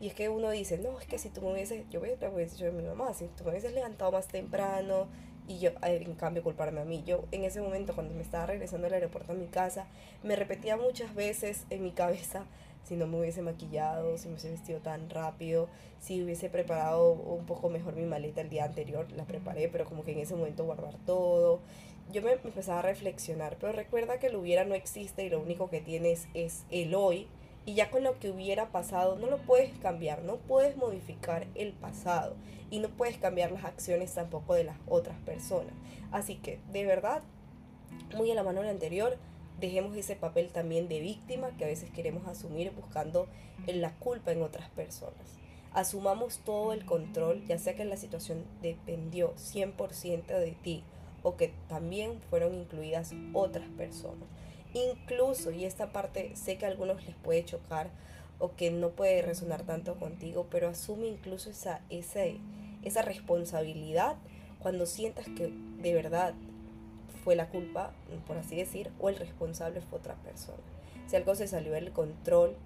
Y 0.00 0.08
es 0.08 0.14
que 0.14 0.28
uno 0.28 0.50
dice, 0.50 0.78
no, 0.78 0.98
es 1.00 1.06
que 1.06 1.18
si 1.18 1.28
tú 1.30 1.40
me 1.42 1.52
hubieses, 1.52 1.88
yo 1.90 2.00
voy 2.00 2.10
a 2.10 2.14
dicho 2.14 2.64
de 2.64 2.72
mi 2.72 2.82
mamá, 2.82 3.12
si 3.14 3.26
tú 3.28 3.44
me 3.44 3.50
hubieses 3.50 3.72
levantado 3.72 4.12
más 4.12 4.28
temprano 4.28 5.08
y 5.46 5.58
yo, 5.58 5.70
en 5.82 6.14
cambio, 6.14 6.42
culparme 6.42 6.80
a 6.80 6.84
mí. 6.84 7.02
Yo 7.06 7.24
en 7.32 7.44
ese 7.44 7.60
momento, 7.60 7.94
cuando 7.94 8.14
me 8.14 8.22
estaba 8.22 8.46
regresando 8.46 8.86
al 8.86 8.94
aeropuerto 8.94 9.32
a 9.32 9.34
mi 9.34 9.46
casa, 9.46 9.86
me 10.22 10.36
repetía 10.36 10.76
muchas 10.76 11.14
veces 11.14 11.64
en 11.70 11.82
mi 11.82 11.92
cabeza, 11.92 12.44
si 12.84 12.96
no 12.96 13.06
me 13.06 13.18
hubiese 13.18 13.42
maquillado, 13.42 14.18
si 14.18 14.28
me 14.28 14.34
hubiese 14.34 14.50
vestido 14.50 14.80
tan 14.80 15.08
rápido, 15.10 15.68
si 16.00 16.22
hubiese 16.22 16.50
preparado 16.50 17.12
un 17.12 17.46
poco 17.46 17.70
mejor 17.70 17.96
mi 17.96 18.04
maleta 18.04 18.40
el 18.40 18.50
día 18.50 18.64
anterior, 18.64 19.10
la 19.12 19.24
preparé, 19.24 19.68
pero 19.68 19.84
como 19.84 20.04
que 20.04 20.12
en 20.12 20.18
ese 20.18 20.34
momento 20.34 20.64
guardar 20.64 20.94
todo 21.06 21.60
yo 22.12 22.22
me 22.22 22.32
empezaba 22.32 22.80
a 22.80 22.82
reflexionar, 22.82 23.56
pero 23.60 23.72
recuerda 23.72 24.18
que 24.18 24.26
el 24.28 24.36
hubiera 24.36 24.64
no 24.64 24.74
existe 24.74 25.24
y 25.24 25.30
lo 25.30 25.40
único 25.40 25.70
que 25.70 25.80
tienes 25.80 26.28
es 26.34 26.64
el 26.70 26.94
hoy 26.94 27.26
y 27.66 27.74
ya 27.74 27.90
con 27.90 28.04
lo 28.04 28.18
que 28.18 28.30
hubiera 28.30 28.70
pasado 28.70 29.16
no 29.16 29.26
lo 29.26 29.38
puedes 29.38 29.76
cambiar, 29.78 30.22
no 30.22 30.36
puedes 30.36 30.76
modificar 30.76 31.46
el 31.54 31.72
pasado 31.72 32.36
y 32.70 32.78
no 32.78 32.88
puedes 32.88 33.16
cambiar 33.18 33.52
las 33.52 33.64
acciones 33.64 34.12
tampoco 34.12 34.54
de 34.54 34.64
las 34.64 34.76
otras 34.86 35.18
personas. 35.20 35.72
Así 36.10 36.36
que, 36.36 36.60
de 36.72 36.84
verdad, 36.84 37.22
muy 38.16 38.30
a 38.30 38.34
la 38.34 38.42
mano 38.42 38.60
del 38.60 38.70
anterior, 38.70 39.16
dejemos 39.60 39.96
ese 39.96 40.16
papel 40.16 40.48
también 40.50 40.88
de 40.88 41.00
víctima 41.00 41.56
que 41.56 41.64
a 41.64 41.68
veces 41.68 41.90
queremos 41.90 42.26
asumir 42.26 42.72
buscando 42.72 43.28
la 43.66 43.92
culpa 43.94 44.32
en 44.32 44.42
otras 44.42 44.68
personas. 44.70 45.38
Asumamos 45.72 46.38
todo 46.38 46.72
el 46.72 46.84
control, 46.84 47.44
ya 47.46 47.58
sea 47.58 47.74
que 47.74 47.84
la 47.84 47.96
situación 47.96 48.44
dependió 48.62 49.34
100% 49.36 50.26
de 50.26 50.56
ti 50.62 50.84
o 51.22 51.36
que 51.36 51.52
también 51.68 52.20
fueron 52.30 52.54
incluidas 52.54 53.12
otras 53.32 53.68
personas. 53.70 54.28
Incluso, 54.74 55.50
y 55.50 55.64
esta 55.64 55.92
parte 55.92 56.34
sé 56.34 56.58
que 56.58 56.66
a 56.66 56.68
algunos 56.68 57.04
les 57.06 57.14
puede 57.16 57.44
chocar, 57.44 57.88
o 58.38 58.54
que 58.56 58.70
no 58.70 58.90
puede 58.90 59.22
resonar 59.22 59.62
tanto 59.62 59.94
contigo, 59.94 60.46
pero 60.50 60.68
asume 60.68 61.06
incluso 61.06 61.50
esa, 61.50 61.80
esa, 61.88 62.24
esa 62.82 63.02
responsabilidad 63.02 64.16
cuando 64.58 64.86
sientas 64.86 65.26
que 65.26 65.52
de 65.80 65.94
verdad 65.94 66.34
fue 67.22 67.36
la 67.36 67.48
culpa, 67.48 67.92
por 68.26 68.36
así 68.36 68.56
decir, 68.56 68.90
o 68.98 69.08
el 69.08 69.16
responsable 69.16 69.80
fue 69.80 69.98
otra 69.98 70.14
persona. 70.16 70.58
Si 71.06 71.16
algo 71.16 71.34
se 71.34 71.46
salió 71.46 71.72
del 71.72 71.92
control 71.92 72.56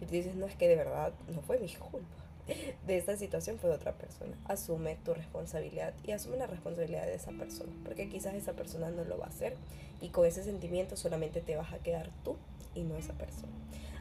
y 0.00 0.06
tú 0.06 0.12
dices, 0.12 0.34
no 0.34 0.46
es 0.46 0.54
que 0.54 0.68
de 0.68 0.76
verdad 0.76 1.12
no 1.34 1.42
fue 1.42 1.58
mi 1.58 1.68
culpa, 1.68 2.06
de 2.86 2.96
esta 2.96 3.16
situación 3.16 3.58
fue 3.58 3.70
otra 3.70 3.92
persona. 3.92 4.36
Asume 4.46 4.96
tu 5.04 5.14
responsabilidad 5.14 5.94
y 6.04 6.12
asume 6.12 6.36
la 6.36 6.46
responsabilidad 6.46 7.06
de 7.06 7.14
esa 7.14 7.32
persona, 7.32 7.72
porque 7.84 8.08
quizás 8.08 8.34
esa 8.34 8.54
persona 8.54 8.90
no 8.90 9.04
lo 9.04 9.18
va 9.18 9.26
a 9.26 9.30
hacer 9.30 9.56
y 10.00 10.08
con 10.08 10.26
ese 10.26 10.42
sentimiento 10.44 10.96
solamente 10.96 11.40
te 11.40 11.56
vas 11.56 11.72
a 11.72 11.78
quedar 11.78 12.10
tú 12.24 12.36
y 12.74 12.82
no 12.82 12.96
esa 12.96 13.14
persona. 13.14 13.52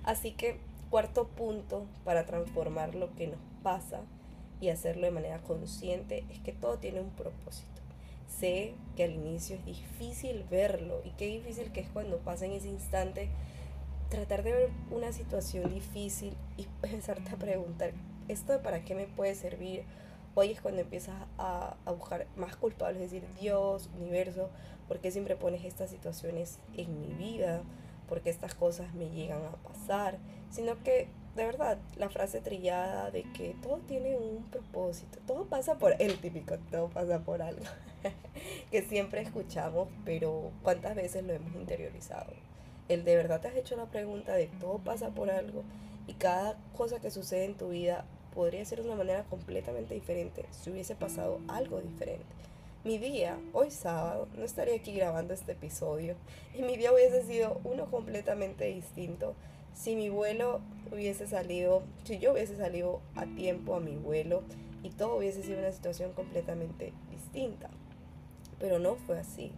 Así 0.03 0.31
que 0.31 0.59
cuarto 0.89 1.27
punto 1.27 1.85
para 2.05 2.25
transformar 2.25 2.95
lo 2.95 3.13
que 3.15 3.27
nos 3.27 3.39
pasa 3.63 4.01
y 4.61 4.69
hacerlo 4.69 5.05
de 5.05 5.11
manera 5.11 5.39
consciente 5.39 6.23
es 6.31 6.39
que 6.39 6.53
todo 6.53 6.77
tiene 6.77 7.01
un 7.01 7.09
propósito. 7.11 7.67
Sé 8.39 8.73
que 8.95 9.03
al 9.03 9.11
inicio 9.11 9.55
es 9.55 9.65
difícil 9.65 10.45
verlo 10.49 11.01
y 11.03 11.11
qué 11.11 11.25
difícil 11.25 11.71
que 11.71 11.81
es 11.81 11.89
cuando 11.89 12.17
pasa 12.19 12.45
en 12.45 12.53
ese 12.53 12.67
instante 12.67 13.29
tratar 14.09 14.43
de 14.43 14.51
ver 14.51 14.69
una 14.91 15.11
situación 15.11 15.73
difícil 15.73 16.35
y 16.57 16.67
pensarte 16.81 17.31
a 17.31 17.35
preguntar, 17.35 17.93
¿esto 18.27 18.61
para 18.61 18.83
qué 18.83 18.95
me 18.95 19.07
puede 19.07 19.35
servir? 19.35 19.83
Hoy 20.35 20.51
es 20.51 20.61
cuando 20.61 20.81
empiezas 20.81 21.15
a, 21.37 21.77
a 21.85 21.91
buscar 21.91 22.27
más 22.35 22.55
culpables, 22.55 23.01
es 23.01 23.11
decir, 23.11 23.27
Dios, 23.39 23.89
universo, 23.99 24.49
¿por 24.87 24.99
qué 24.99 25.11
siempre 25.11 25.35
pones 25.35 25.63
estas 25.65 25.89
situaciones 25.89 26.59
en 26.75 27.01
mi 27.01 27.13
vida? 27.13 27.61
¿Por 28.07 28.21
qué 28.21 28.29
estas 28.29 28.53
cosas 28.53 28.93
me 28.93 29.09
llegan 29.09 29.41
a 29.43 29.51
pasar? 29.67 30.17
Sino 30.51 30.81
que, 30.83 31.09
de 31.35 31.45
verdad, 31.45 31.77
la 31.97 32.09
frase 32.09 32.39
trillada 32.39 33.11
de 33.11 33.23
que 33.33 33.55
todo 33.61 33.79
tiene 33.87 34.15
un 34.15 34.43
propósito, 34.45 35.17
todo 35.25 35.45
pasa 35.45 35.75
por 35.75 35.99
el 35.99 36.19
típico, 36.19 36.57
todo 36.71 36.87
pasa 36.89 37.19
por 37.19 37.41
algo, 37.41 37.65
que 38.71 38.83
siempre 38.83 39.21
escuchamos, 39.21 39.89
pero 40.05 40.51
¿cuántas 40.61 40.95
veces 40.95 41.23
lo 41.23 41.33
hemos 41.33 41.53
interiorizado? 41.55 42.31
El 42.87 43.03
de 43.03 43.17
verdad 43.17 43.41
te 43.41 43.49
has 43.49 43.55
hecho 43.55 43.75
la 43.75 43.87
pregunta 43.87 44.33
de 44.33 44.47
todo 44.59 44.77
pasa 44.77 45.09
por 45.09 45.29
algo 45.29 45.63
y 46.07 46.13
cada 46.13 46.57
cosa 46.77 46.99
que 47.01 47.11
sucede 47.11 47.43
en 47.43 47.55
tu 47.55 47.69
vida 47.69 48.05
podría 48.33 48.65
ser 48.65 48.81
de 48.81 48.87
una 48.87 48.97
manera 48.97 49.23
completamente 49.23 49.93
diferente 49.93 50.45
si 50.51 50.69
hubiese 50.69 50.95
pasado 50.95 51.39
algo 51.47 51.81
diferente. 51.81 52.25
Mi 52.83 52.97
día, 52.97 53.37
hoy 53.53 53.71
sábado, 53.71 54.27
no 54.37 54.45
estaría 54.45 54.75
aquí 54.75 54.93
grabando 54.93 55.33
este 55.33 55.51
episodio 55.53 56.15
y 56.53 56.61
mi 56.61 56.77
día 56.77 56.93
hubiese 56.93 57.23
sido 57.23 57.59
uno 57.63 57.85
completamente 57.91 58.65
distinto 58.65 59.35
si 59.73 59.95
mi 59.95 60.09
vuelo 60.09 60.61
hubiese 60.91 61.27
salido, 61.27 61.83
si 62.03 62.17
yo 62.19 62.31
hubiese 62.31 62.55
salido 62.55 63.01
a 63.15 63.25
tiempo 63.25 63.75
a 63.75 63.79
mi 63.79 63.95
vuelo 63.95 64.41
y 64.83 64.89
todo 64.89 65.17
hubiese 65.17 65.43
sido 65.43 65.59
una 65.59 65.71
situación 65.71 66.13
completamente 66.13 66.93
distinta. 67.11 67.69
Pero 68.59 68.79
no 68.79 68.95
fue 68.95 69.19
así. 69.19 69.51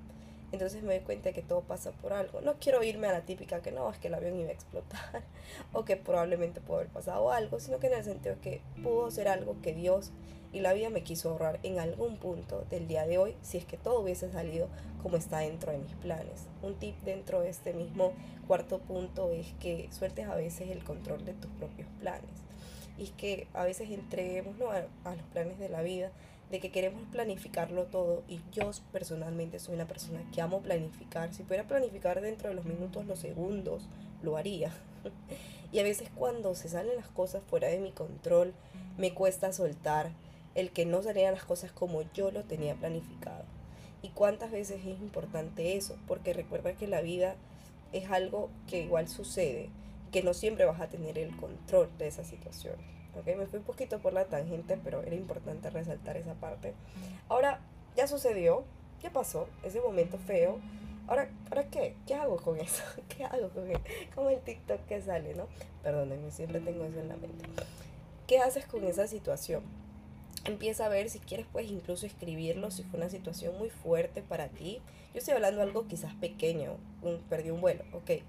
Entonces 0.51 0.81
me 0.81 0.95
doy 0.95 1.03
cuenta 1.03 1.31
que 1.31 1.41
todo 1.41 1.61
pasa 1.61 1.91
por 1.91 2.13
algo. 2.13 2.41
No 2.41 2.55
quiero 2.59 2.83
irme 2.83 3.07
a 3.07 3.11
la 3.11 3.21
típica 3.21 3.61
que 3.61 3.71
no, 3.71 3.89
es 3.89 3.97
que 3.99 4.07
el 4.07 4.15
avión 4.15 4.39
iba 4.39 4.49
a 4.49 4.53
explotar 4.53 5.23
o 5.73 5.85
que 5.85 5.95
probablemente 5.95 6.61
pudo 6.61 6.77
haber 6.77 6.89
pasado 6.89 7.31
algo, 7.31 7.59
sino 7.59 7.79
que 7.79 7.87
en 7.87 7.93
el 7.93 8.03
sentido 8.03 8.35
que 8.41 8.61
pudo 8.81 9.11
ser 9.11 9.27
algo 9.27 9.55
que 9.61 9.73
Dios 9.73 10.11
y 10.51 10.61
la 10.61 10.73
vida 10.73 10.89
me 10.89 11.03
quiso 11.03 11.29
ahorrar 11.29 11.59
en 11.61 11.79
algún 11.79 12.17
punto 12.17 12.65
del 12.71 12.87
día 12.87 13.05
de 13.05 13.19
hoy 13.19 13.35
si 13.43 13.57
es 13.57 13.65
que 13.65 13.77
todo 13.77 13.99
hubiese 13.99 14.31
salido 14.31 14.67
como 15.03 15.17
está 15.17 15.39
dentro 15.39 15.71
de 15.71 15.77
mis 15.77 15.93
planes. 15.93 16.47
Un 16.63 16.75
tip 16.75 16.95
dentro 17.03 17.41
de 17.41 17.49
este 17.49 17.73
mismo 17.73 18.13
cuarto 18.47 18.79
punto 18.79 19.31
es 19.31 19.53
que 19.59 19.87
sueltes 19.91 20.27
a 20.27 20.35
veces 20.35 20.69
el 20.69 20.83
control 20.83 21.23
de 21.25 21.33
tus 21.33 21.51
propios 21.51 21.87
planes 21.99 22.31
y 22.97 23.09
que 23.09 23.47
a 23.53 23.63
veces 23.63 23.89
entreguemos 23.91 24.55
a, 24.61 25.09
a 25.09 25.15
los 25.15 25.25
planes 25.27 25.59
de 25.59 25.69
la 25.69 25.81
vida 25.83 26.11
de 26.51 26.59
que 26.59 26.71
queremos 26.71 27.03
planificarlo 27.11 27.83
todo 27.85 28.23
y 28.27 28.39
yo 28.51 28.71
personalmente 28.91 29.59
soy 29.59 29.75
una 29.75 29.87
persona 29.87 30.21
que 30.33 30.41
amo 30.41 30.61
planificar. 30.61 31.33
Si 31.33 31.43
pudiera 31.43 31.67
planificar 31.67 32.21
dentro 32.21 32.49
de 32.49 32.55
los 32.55 32.65
minutos, 32.65 33.05
los 33.05 33.19
segundos, 33.19 33.87
lo 34.23 34.37
haría. 34.37 34.71
y 35.71 35.79
a 35.79 35.83
veces 35.83 36.09
cuando 36.15 36.55
se 36.55 36.69
salen 36.69 36.95
las 36.95 37.07
cosas 37.07 37.43
fuera 37.47 37.67
de 37.67 37.79
mi 37.79 37.91
control, 37.91 38.53
me 38.97 39.13
cuesta 39.13 39.53
soltar 39.53 40.11
el 40.55 40.71
que 40.71 40.85
no 40.85 41.03
salieran 41.03 41.35
las 41.35 41.45
cosas 41.45 41.71
como 41.71 42.01
yo 42.13 42.31
lo 42.31 42.43
tenía 42.43 42.75
planificado. 42.75 43.45
Y 44.01 44.09
cuántas 44.09 44.51
veces 44.51 44.79
es 44.79 44.99
importante 44.99 45.75
eso, 45.75 45.97
porque 46.07 46.33
recuerda 46.33 46.73
que 46.73 46.87
la 46.87 47.01
vida 47.01 47.35
es 47.93 48.09
algo 48.09 48.49
que 48.67 48.81
igual 48.81 49.07
sucede, 49.07 49.69
que 50.11 50.23
no 50.23 50.33
siempre 50.33 50.65
vas 50.65 50.81
a 50.81 50.87
tener 50.87 51.19
el 51.19 51.35
control 51.35 51.89
de 51.97 52.07
esa 52.07 52.23
situación. 52.23 52.75
Me 53.25 53.45
fui 53.45 53.59
un 53.59 53.65
poquito 53.65 53.99
por 53.99 54.13
la 54.13 54.25
tangente, 54.25 54.77
pero 54.83 55.01
era 55.01 55.15
importante 55.15 55.69
resaltar 55.69 56.17
esa 56.17 56.33
parte. 56.35 56.73
Ahora, 57.27 57.59
ya 57.95 58.07
sucedió, 58.07 58.63
ya 59.01 59.11
pasó, 59.11 59.47
ese 59.63 59.81
momento 59.81 60.17
feo. 60.17 60.59
Ahora, 61.07 61.29
¿ahora 61.49 61.63
qué? 61.69 61.95
¿Qué 62.05 62.15
hago 62.15 62.37
con 62.37 62.59
eso? 62.59 62.83
¿Qué 63.09 63.23
hago 63.23 63.49
con 63.49 63.69
el, 63.69 63.79
con 64.13 64.29
el 64.29 64.39
TikTok 64.39 64.85
que 64.85 65.01
sale, 65.01 65.33
no? 65.35 65.47
Perdónenme, 65.83 66.31
siempre 66.31 66.59
tengo 66.59 66.85
eso 66.85 66.99
en 66.99 67.09
la 67.09 67.15
mente. 67.15 67.45
¿Qué 68.27 68.39
haces 68.39 68.65
con 68.65 68.83
esa 68.83 69.07
situación? 69.07 69.63
Empieza 70.45 70.85
a 70.85 70.89
ver 70.89 71.09
si 71.09 71.19
quieres, 71.19 71.45
puedes 71.51 71.69
incluso 71.69 72.05
escribirlo 72.05 72.71
si 72.71 72.83
fue 72.83 72.99
una 72.99 73.09
situación 73.09 73.57
muy 73.57 73.69
fuerte 73.69 74.21
para 74.21 74.47
ti. 74.47 74.81
Yo 75.13 75.19
estoy 75.19 75.33
hablando 75.33 75.57
de 75.57 75.63
algo 75.63 75.87
quizás 75.87 76.13
pequeño, 76.15 76.77
un, 77.01 77.19
perdí 77.29 77.49
un 77.49 77.61
vuelo, 77.61 77.83
ok 77.93 78.21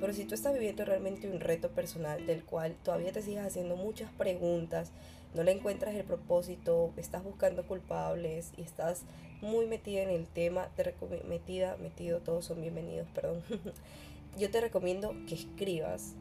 pero 0.00 0.12
si 0.12 0.24
tú 0.24 0.34
estás 0.34 0.52
viviendo 0.52 0.84
realmente 0.84 1.28
un 1.30 1.40
reto 1.40 1.70
personal 1.70 2.26
del 2.26 2.44
cual 2.44 2.74
todavía 2.82 3.12
te 3.12 3.22
sigues 3.22 3.44
haciendo 3.44 3.76
muchas 3.76 4.10
preguntas, 4.12 4.92
no 5.34 5.42
le 5.42 5.52
encuentras 5.52 5.94
el 5.94 6.04
propósito, 6.04 6.92
estás 6.96 7.22
buscando 7.22 7.66
culpables 7.66 8.52
y 8.56 8.62
estás 8.62 9.02
muy 9.40 9.66
metida 9.66 10.02
en 10.02 10.10
el 10.10 10.26
tema, 10.26 10.68
te 10.76 10.94
metida, 11.28 11.76
metido, 11.76 12.20
todos 12.20 12.46
son 12.46 12.60
bienvenidos, 12.62 13.06
perdón. 13.14 13.42
yo 14.38 14.50
te 14.50 14.60
recomiendo 14.60 15.14
que 15.28 15.34
escribas 15.34 16.14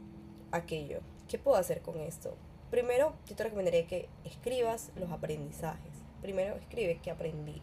aquello. 0.52 1.00
¿Qué 1.28 1.38
puedo 1.38 1.58
hacer 1.58 1.82
con 1.82 2.00
esto? 2.00 2.36
Primero, 2.72 3.14
yo 3.28 3.36
te 3.36 3.44
recomendaría 3.44 3.88
que 3.88 4.10
escribas 4.26 4.92
los 4.98 5.12
aprendizajes. 5.12 5.92
Primero, 6.22 6.56
escribe 6.56 7.00
que 7.02 7.12
aprendí. 7.12 7.62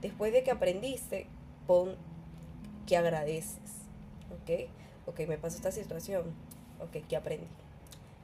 Después 0.00 0.32
de 0.32 0.42
que 0.42 0.50
aprendiste, 0.50 1.26
pon 1.66 1.96
que 2.86 2.96
agradeces. 2.96 3.58
¿Ok? 4.30 4.68
Ok, 5.06 5.20
me 5.28 5.38
pasó 5.38 5.56
esta 5.56 5.72
situación, 5.72 6.24
ok, 6.80 7.06
¿qué 7.08 7.16
aprendí? 7.16 7.46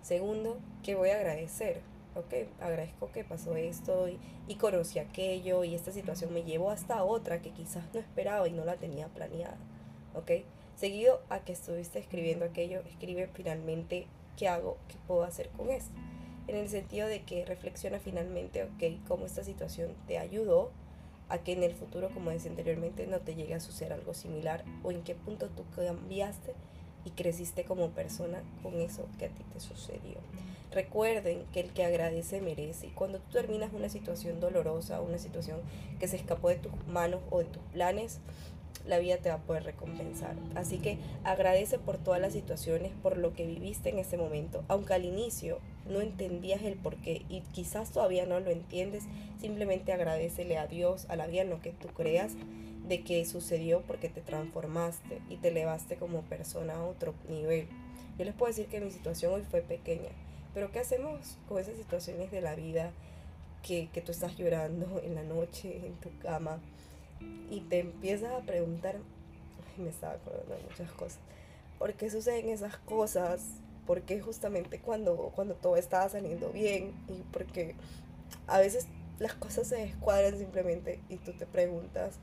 Segundo, 0.02 0.58
¿qué 0.82 0.94
voy 0.94 1.10
a 1.10 1.16
agradecer? 1.16 1.82
Ok, 2.14 2.34
agradezco 2.60 3.12
que 3.12 3.22
pasó 3.22 3.54
esto 3.54 4.08
y, 4.08 4.18
y, 4.48 4.56
conocí 4.56 4.98
aquello 4.98 5.62
y 5.62 5.74
esta 5.74 5.92
situación 5.92 6.34
me 6.34 6.42
llevó 6.42 6.70
hasta 6.70 7.04
otra 7.04 7.40
que 7.40 7.50
quizás 7.50 7.84
no 7.94 8.00
esperaba 8.00 8.48
y 8.48 8.52
no 8.52 8.64
la 8.64 8.76
tenía 8.76 9.06
planeada. 9.08 9.56
Ok, 10.14 10.32
seguido 10.74 11.20
a 11.28 11.40
que 11.40 11.52
estuviste 11.52 12.00
escribiendo 12.00 12.44
aquello, 12.46 12.80
escribe 12.80 13.28
finalmente 13.32 14.08
qué 14.36 14.48
hago, 14.48 14.76
qué 14.88 14.96
puedo 15.06 15.22
hacer 15.22 15.50
con 15.50 15.70
esto. 15.70 15.92
En 16.48 16.56
el 16.56 16.68
sentido 16.68 17.06
de 17.06 17.22
que 17.22 17.44
reflexiona 17.44 18.00
finalmente, 18.00 18.64
ok, 18.64 19.06
cómo 19.06 19.26
esta 19.26 19.44
situación 19.44 19.94
te 20.08 20.18
ayudó 20.18 20.72
a 21.30 21.38
que 21.38 21.52
en 21.52 21.62
el 21.62 21.74
futuro, 21.74 22.10
como 22.10 22.30
decía 22.30 22.50
anteriormente, 22.50 23.06
no 23.06 23.20
te 23.20 23.34
llegue 23.34 23.54
a 23.54 23.60
suceder 23.60 23.94
algo 23.94 24.12
similar 24.14 24.64
o 24.82 24.90
en 24.90 25.02
qué 25.02 25.14
punto 25.14 25.48
tú 25.48 25.64
cambiaste 25.74 26.54
y 27.04 27.10
creciste 27.10 27.64
como 27.64 27.90
persona 27.90 28.42
con 28.62 28.80
eso 28.80 29.06
que 29.18 29.26
a 29.26 29.28
ti 29.28 29.42
te 29.52 29.60
sucedió. 29.60 30.18
Recuerden 30.72 31.44
que 31.52 31.60
el 31.60 31.72
que 31.72 31.84
agradece 31.84 32.40
merece 32.40 32.88
y 32.88 32.90
cuando 32.90 33.18
tú 33.18 33.32
terminas 33.32 33.72
una 33.72 33.88
situación 33.88 34.38
dolorosa, 34.38 35.00
una 35.00 35.18
situación 35.18 35.60
que 35.98 36.06
se 36.06 36.16
escapó 36.16 36.48
de 36.48 36.56
tus 36.56 36.72
manos 36.86 37.20
o 37.30 37.38
de 37.38 37.46
tus 37.46 37.62
planes, 37.72 38.20
la 38.86 38.98
vida 38.98 39.16
te 39.18 39.28
va 39.28 39.36
a 39.36 39.42
poder 39.42 39.64
recompensar. 39.64 40.36
Así 40.54 40.78
que 40.78 40.98
agradece 41.24 41.78
por 41.78 41.98
todas 41.98 42.20
las 42.20 42.32
situaciones, 42.32 42.92
por 43.02 43.16
lo 43.16 43.34
que 43.34 43.46
viviste 43.46 43.88
en 43.88 43.98
ese 43.98 44.16
momento, 44.16 44.64
aunque 44.68 44.94
al 44.94 45.04
inicio 45.04 45.58
no 45.88 46.00
entendías 46.00 46.62
el 46.62 46.74
por 46.74 46.96
qué 46.96 47.22
y 47.28 47.40
quizás 47.52 47.90
todavía 47.90 48.26
no 48.26 48.40
lo 48.40 48.50
entiendes, 48.50 49.04
simplemente 49.40 49.92
agradecele 49.92 50.58
a 50.58 50.66
Dios, 50.66 51.06
a 51.08 51.16
la 51.16 51.26
vida 51.26 51.42
en 51.42 51.50
lo 51.50 51.60
que 51.60 51.70
tú 51.70 51.88
creas 51.88 52.32
de 52.88 53.02
que 53.02 53.24
sucedió 53.24 53.82
porque 53.82 54.08
te 54.08 54.20
transformaste 54.20 55.20
y 55.28 55.36
te 55.36 55.48
elevaste 55.48 55.96
como 55.96 56.22
persona 56.22 56.74
a 56.74 56.84
otro 56.84 57.14
nivel. 57.28 57.68
Yo 58.18 58.24
les 58.24 58.34
puedo 58.34 58.50
decir 58.50 58.66
que 58.66 58.80
mi 58.80 58.90
situación 58.90 59.34
hoy 59.34 59.42
fue 59.42 59.62
pequeña, 59.62 60.10
pero 60.54 60.70
¿qué 60.72 60.80
hacemos 60.80 61.38
con 61.48 61.58
esas 61.58 61.76
situaciones 61.76 62.30
de 62.30 62.40
la 62.40 62.54
vida 62.54 62.90
que, 63.62 63.88
que 63.92 64.00
tú 64.00 64.12
estás 64.12 64.36
llorando 64.36 65.00
en 65.04 65.14
la 65.14 65.22
noche, 65.22 65.86
en 65.86 65.94
tu 65.94 66.10
cama? 66.18 66.60
y 67.50 67.60
te 67.60 67.80
empiezas 67.80 68.32
a 68.32 68.40
preguntar, 68.40 68.96
me 69.76 69.90
estaba 69.90 70.14
acordando 70.14 70.56
muchas 70.68 70.90
cosas, 70.92 71.18
¿por 71.78 71.94
qué 71.94 72.10
suceden 72.10 72.48
esas 72.48 72.76
cosas? 72.78 73.42
¿Por 73.90 74.02
qué 74.02 74.20
justamente 74.20 74.78
cuando, 74.78 75.32
cuando 75.34 75.56
todo 75.56 75.74
estaba 75.74 76.08
saliendo 76.08 76.50
bien? 76.50 76.92
Y 77.08 77.24
porque 77.32 77.74
a 78.46 78.60
veces 78.60 78.86
las 79.18 79.34
cosas 79.34 79.66
se 79.66 79.78
descuadran 79.78 80.38
simplemente 80.38 81.00
y 81.08 81.16
tú 81.16 81.32
te 81.32 81.44
preguntas, 81.44 82.14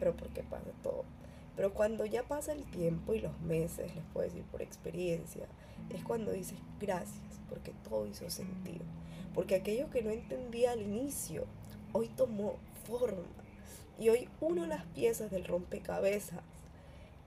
pero 0.00 0.16
¿por 0.16 0.30
qué 0.30 0.42
pasa 0.42 0.72
todo? 0.82 1.04
Pero 1.54 1.74
cuando 1.74 2.06
ya 2.06 2.24
pasa 2.24 2.50
el 2.50 2.64
tiempo 2.64 3.14
y 3.14 3.20
los 3.20 3.40
meses, 3.40 3.94
les 3.94 4.04
puedo 4.12 4.26
decir 4.26 4.42
por 4.50 4.62
experiencia, 4.62 5.46
es 5.90 6.02
cuando 6.02 6.32
dices 6.32 6.58
gracias, 6.80 7.38
porque 7.48 7.72
todo 7.88 8.04
hizo 8.08 8.28
sentido. 8.28 8.84
Porque 9.32 9.54
aquello 9.54 9.90
que 9.90 10.02
no 10.02 10.10
entendía 10.10 10.72
al 10.72 10.82
inicio, 10.82 11.44
hoy 11.92 12.08
tomó 12.08 12.56
forma. 12.84 13.22
Y 13.96 14.08
hoy 14.08 14.28
uno 14.40 14.66
las 14.66 14.86
piezas 14.86 15.30
del 15.30 15.44
rompecabezas 15.44 16.40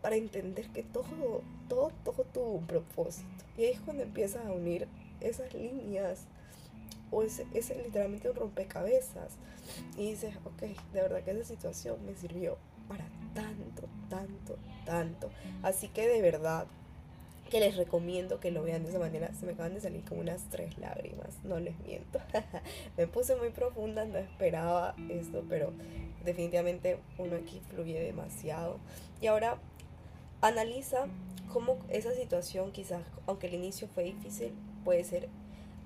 para 0.06 0.18
entender 0.18 0.68
que 0.70 0.84
todo, 0.84 1.42
todo, 1.68 1.92
todo 2.04 2.26
tuvo 2.32 2.52
un 2.52 2.68
propósito. 2.68 3.44
Y 3.58 3.64
ahí 3.64 3.72
es 3.72 3.80
cuando 3.80 4.04
empiezas 4.04 4.46
a 4.46 4.52
unir 4.52 4.88
esas 5.20 5.52
líneas 5.56 6.26
o 7.10 7.24
ese, 7.24 7.48
ese 7.56 7.74
literalmente 7.82 8.30
un 8.30 8.36
rompecabezas 8.36 9.32
y 9.98 10.12
dices, 10.12 10.36
ok, 10.46 10.62
de 10.94 11.02
verdad 11.02 11.24
que 11.24 11.32
esa 11.32 11.44
situación 11.44 12.06
me 12.06 12.14
sirvió 12.14 12.60
para 12.88 13.04
tanto, 13.34 13.90
tanto, 14.08 14.60
tanto. 14.86 15.32
Así 15.64 15.88
que 15.88 16.08
de 16.08 16.22
verdad 16.22 16.68
que 17.50 17.60
les 17.60 17.76
recomiendo 17.76 18.40
que 18.40 18.52
lo 18.52 18.62
vean 18.62 18.84
de 18.84 18.90
esa 18.90 19.00
manera. 19.00 19.34
Se 19.34 19.48
me 19.48 19.54
acaban 19.54 19.74
de 19.74 19.82
salir 19.82 20.04
como 20.04 20.22
unas 20.22 20.44
tres 20.52 20.78
lágrimas, 20.78 21.30
no 21.44 21.60
les 21.60 21.80
miento. 21.80 22.20
me 22.96 23.08
puse 23.08 23.36
muy 23.38 23.50
profunda, 23.50 24.06
no 24.06 24.20
esperaba 24.20 24.94
esto, 25.10 25.44
pero 25.50 25.74
definitivamente 26.24 27.00
uno 27.18 27.38
aquí 27.38 27.60
fluye 27.72 28.00
demasiado. 28.00 28.78
Y 29.20 29.26
ahora 29.26 29.58
analiza 30.42 31.08
cómo 31.52 31.78
esa 31.90 32.14
situación 32.14 32.72
quizás, 32.72 33.02
aunque 33.28 33.48
el 33.48 33.56
inicio 33.56 33.88
fue 33.88 34.04
difícil, 34.04 34.54
puede 34.84 35.04
ser 35.04 35.30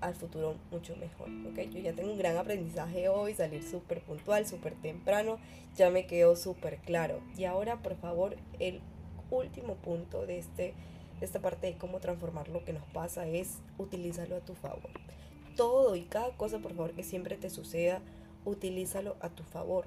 al 0.01 0.15
futuro 0.15 0.55
mucho 0.71 0.95
mejor, 0.95 1.29
¿ok? 1.49 1.69
Yo 1.71 1.79
ya 1.79 1.93
tengo 1.93 2.11
un 2.11 2.17
gran 2.17 2.37
aprendizaje 2.37 3.09
hoy, 3.09 3.33
salir 3.33 3.63
súper 3.63 4.01
puntual, 4.01 4.47
súper 4.47 4.73
temprano, 4.75 5.37
ya 5.75 5.89
me 5.89 6.07
quedó 6.07 6.35
súper 6.35 6.77
claro. 6.77 7.21
Y 7.37 7.45
ahora, 7.45 7.81
por 7.81 7.95
favor, 7.95 8.37
el 8.59 8.81
último 9.29 9.75
punto 9.75 10.25
de, 10.25 10.39
este, 10.39 10.73
de 11.19 11.25
esta 11.25 11.39
parte 11.39 11.67
de 11.67 11.77
cómo 11.77 11.99
transformar 11.99 12.47
lo 12.47 12.63
que 12.63 12.73
nos 12.73 12.85
pasa 12.87 13.27
es 13.27 13.59
utilízalo 13.77 14.37
a 14.37 14.41
tu 14.41 14.55
favor. 14.55 14.89
Todo 15.55 15.95
y 15.95 16.03
cada 16.03 16.31
cosa, 16.37 16.59
por 16.59 16.73
favor, 16.73 16.93
que 16.93 17.03
siempre 17.03 17.35
te 17.35 17.49
suceda, 17.49 18.01
utilízalo 18.45 19.17
a 19.19 19.29
tu 19.29 19.43
favor. 19.43 19.85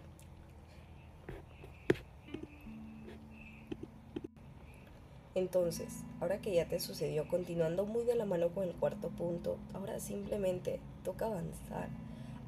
Entonces, 5.35 6.05
ahora 6.21 6.39
que 6.39 6.53
ya 6.53 6.67
te 6.67 6.79
sucedió, 6.79 7.27
continuando 7.27 7.87
muy 7.87 8.05
de 8.05 8.15
la 8.15 8.27
mano 8.27 8.51
con 8.51 8.65
el 8.65 8.75
cuarto 8.75 9.09
punto, 9.09 9.57
ahora 9.73 9.99
simplemente 9.99 10.79
toca 11.05 11.27
avanzar. 11.27 11.89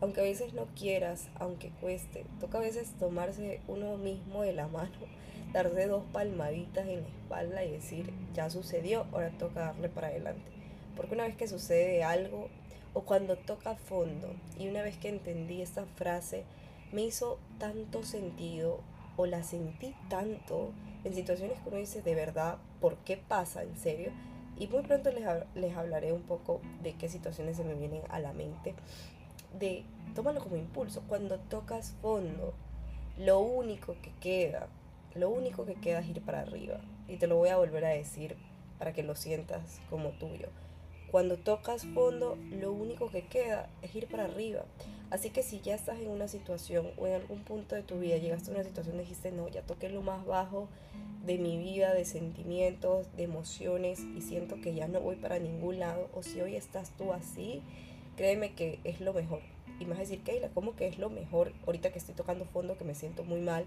Aunque 0.02 0.20
a 0.20 0.24
veces 0.24 0.52
no 0.52 0.66
quieras, 0.78 1.28
aunque 1.36 1.70
cueste, 1.80 2.26
toca 2.40 2.58
a 2.58 2.60
veces 2.60 2.92
tomarse 2.98 3.60
uno 3.68 3.96
mismo 3.96 4.42
de 4.42 4.52
la 4.52 4.68
mano, 4.68 4.90
darse 5.54 5.86
dos 5.86 6.04
palmaditas 6.12 6.86
en 6.86 7.02
la 7.02 7.08
espalda 7.08 7.64
y 7.64 7.72
decir, 7.72 8.12
ya 8.34 8.50
sucedió, 8.50 9.06
ahora 9.12 9.30
toca 9.30 9.60
darle 9.60 9.88
para 9.88 10.08
adelante. 10.08 10.52
Porque 10.94 11.14
una 11.14 11.24
vez 11.24 11.36
que 11.36 11.48
sucede 11.48 12.04
algo, 12.04 12.48
o 12.92 13.02
cuando 13.02 13.36
toca 13.36 13.76
fondo, 13.76 14.28
y 14.58 14.68
una 14.68 14.82
vez 14.82 14.98
que 14.98 15.08
entendí 15.08 15.62
esta 15.62 15.86
frase, 15.96 16.44
me 16.92 17.02
hizo 17.02 17.38
tanto 17.58 18.02
sentido, 18.04 18.80
o 19.16 19.26
la 19.26 19.42
sentí 19.42 19.94
tanto, 20.10 20.72
en 21.04 21.14
situaciones 21.14 21.60
que 21.60 21.68
uno 21.68 21.78
dice 21.78 22.02
de 22.02 22.14
verdad, 22.14 22.58
¿por 22.80 22.96
qué 22.98 23.16
pasa 23.16 23.62
en 23.62 23.76
serio? 23.76 24.10
Y 24.58 24.68
muy 24.68 24.82
pronto 24.82 25.10
les, 25.10 25.24
les 25.54 25.76
hablaré 25.76 26.12
un 26.12 26.22
poco 26.22 26.60
de 26.82 26.94
qué 26.94 27.08
situaciones 27.08 27.56
se 27.56 27.64
me 27.64 27.74
vienen 27.74 28.02
a 28.08 28.20
la 28.20 28.32
mente. 28.32 28.74
De, 29.58 29.84
tómalo 30.14 30.40
como 30.40 30.56
impulso. 30.56 31.02
Cuando 31.08 31.38
tocas 31.38 31.94
fondo, 32.00 32.54
lo 33.18 33.40
único 33.40 33.96
que 34.00 34.12
queda, 34.20 34.68
lo 35.14 35.30
único 35.30 35.64
que 35.66 35.74
queda 35.74 36.00
es 36.00 36.08
ir 36.08 36.22
para 36.22 36.40
arriba. 36.40 36.80
Y 37.08 37.16
te 37.16 37.26
lo 37.26 37.36
voy 37.36 37.50
a 37.50 37.56
volver 37.56 37.84
a 37.84 37.90
decir 37.90 38.36
para 38.78 38.92
que 38.92 39.02
lo 39.02 39.16
sientas 39.16 39.80
como 39.90 40.10
tuyo. 40.10 40.48
Cuando 41.14 41.36
tocas 41.36 41.86
fondo, 41.94 42.36
lo 42.50 42.72
único 42.72 43.08
que 43.08 43.22
queda 43.22 43.68
es 43.82 43.94
ir 43.94 44.08
para 44.08 44.24
arriba. 44.24 44.64
Así 45.10 45.30
que 45.30 45.44
si 45.44 45.60
ya 45.60 45.76
estás 45.76 46.00
en 46.00 46.08
una 46.08 46.26
situación 46.26 46.90
o 46.96 47.06
en 47.06 47.12
algún 47.12 47.44
punto 47.44 47.76
de 47.76 47.84
tu 47.84 48.00
vida 48.00 48.16
llegaste 48.16 48.50
a 48.50 48.54
una 48.54 48.64
situación 48.64 48.96
y 48.96 49.02
dijiste, 49.02 49.30
no, 49.30 49.46
ya 49.46 49.62
toqué 49.62 49.88
lo 49.90 50.02
más 50.02 50.26
bajo 50.26 50.68
de 51.24 51.38
mi 51.38 51.56
vida, 51.56 51.94
de 51.94 52.04
sentimientos, 52.04 53.06
de 53.16 53.22
emociones 53.22 54.00
y 54.00 54.22
siento 54.22 54.60
que 54.60 54.74
ya 54.74 54.88
no 54.88 55.00
voy 55.02 55.14
para 55.14 55.38
ningún 55.38 55.78
lado, 55.78 56.08
o 56.14 56.24
si 56.24 56.40
hoy 56.40 56.56
estás 56.56 56.90
tú 56.98 57.12
así, 57.12 57.62
créeme 58.16 58.54
que 58.54 58.80
es 58.82 59.00
lo 59.00 59.12
mejor. 59.12 59.38
Y 59.78 59.84
a 59.84 59.94
decir, 59.94 60.20
Keila, 60.24 60.48
¿cómo 60.48 60.74
que 60.74 60.88
es 60.88 60.98
lo 60.98 61.10
mejor? 61.10 61.52
Ahorita 61.64 61.92
que 61.92 62.00
estoy 62.00 62.16
tocando 62.16 62.44
fondo, 62.44 62.76
que 62.76 62.82
me 62.82 62.96
siento 62.96 63.22
muy 63.22 63.40
mal, 63.40 63.66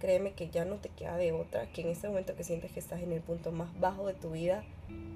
créeme 0.00 0.32
que 0.32 0.50
ya 0.50 0.64
no 0.64 0.76
te 0.76 0.88
queda 0.88 1.16
de 1.16 1.32
otra, 1.32 1.66
que 1.72 1.82
en 1.82 1.88
este 1.88 2.08
momento 2.08 2.36
que 2.36 2.44
sientes 2.44 2.72
que 2.72 2.80
estás 2.80 3.02
en 3.02 3.12
el 3.12 3.20
punto 3.20 3.52
más 3.52 3.68
bajo 3.80 4.06
de 4.06 4.14
tu 4.14 4.30
vida, 4.30 4.64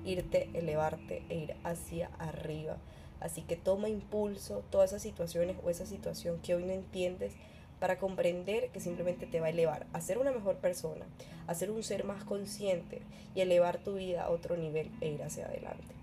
irte, 0.04 0.48
elevarte 0.54 1.22
e 1.28 1.36
ir 1.36 1.54
hacia 1.64 2.10
arriba. 2.18 2.76
Así 3.20 3.42
que 3.42 3.56
toma 3.56 3.88
impulso 3.88 4.62
todas 4.70 4.90
esas 4.90 5.02
situaciones 5.02 5.56
o 5.62 5.70
esa 5.70 5.86
situación 5.86 6.40
que 6.42 6.54
hoy 6.54 6.64
no 6.64 6.72
entiendes 6.72 7.32
para 7.78 7.98
comprender 7.98 8.68
que 8.68 8.80
simplemente 8.80 9.26
te 9.26 9.40
va 9.40 9.46
a 9.46 9.50
elevar 9.50 9.86
a 9.92 10.00
ser 10.00 10.18
una 10.18 10.32
mejor 10.32 10.56
persona, 10.56 11.06
a 11.46 11.54
ser 11.54 11.70
un 11.70 11.82
ser 11.82 12.04
más 12.04 12.24
consciente 12.24 13.00
y 13.34 13.40
elevar 13.40 13.78
tu 13.78 13.94
vida 13.94 14.24
a 14.24 14.30
otro 14.30 14.56
nivel 14.56 14.90
e 15.00 15.08
ir 15.08 15.22
hacia 15.22 15.46
adelante. 15.46 15.94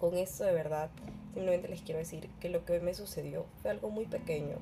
Con 0.00 0.16
esto 0.16 0.44
de 0.44 0.52
verdad, 0.52 0.90
simplemente 1.34 1.68
les 1.68 1.82
quiero 1.82 1.98
decir 1.98 2.28
que 2.40 2.50
lo 2.50 2.64
que 2.64 2.74
hoy 2.74 2.80
me 2.80 2.94
sucedió 2.94 3.46
fue 3.62 3.70
algo 3.70 3.90
muy 3.90 4.06
pequeño, 4.06 4.56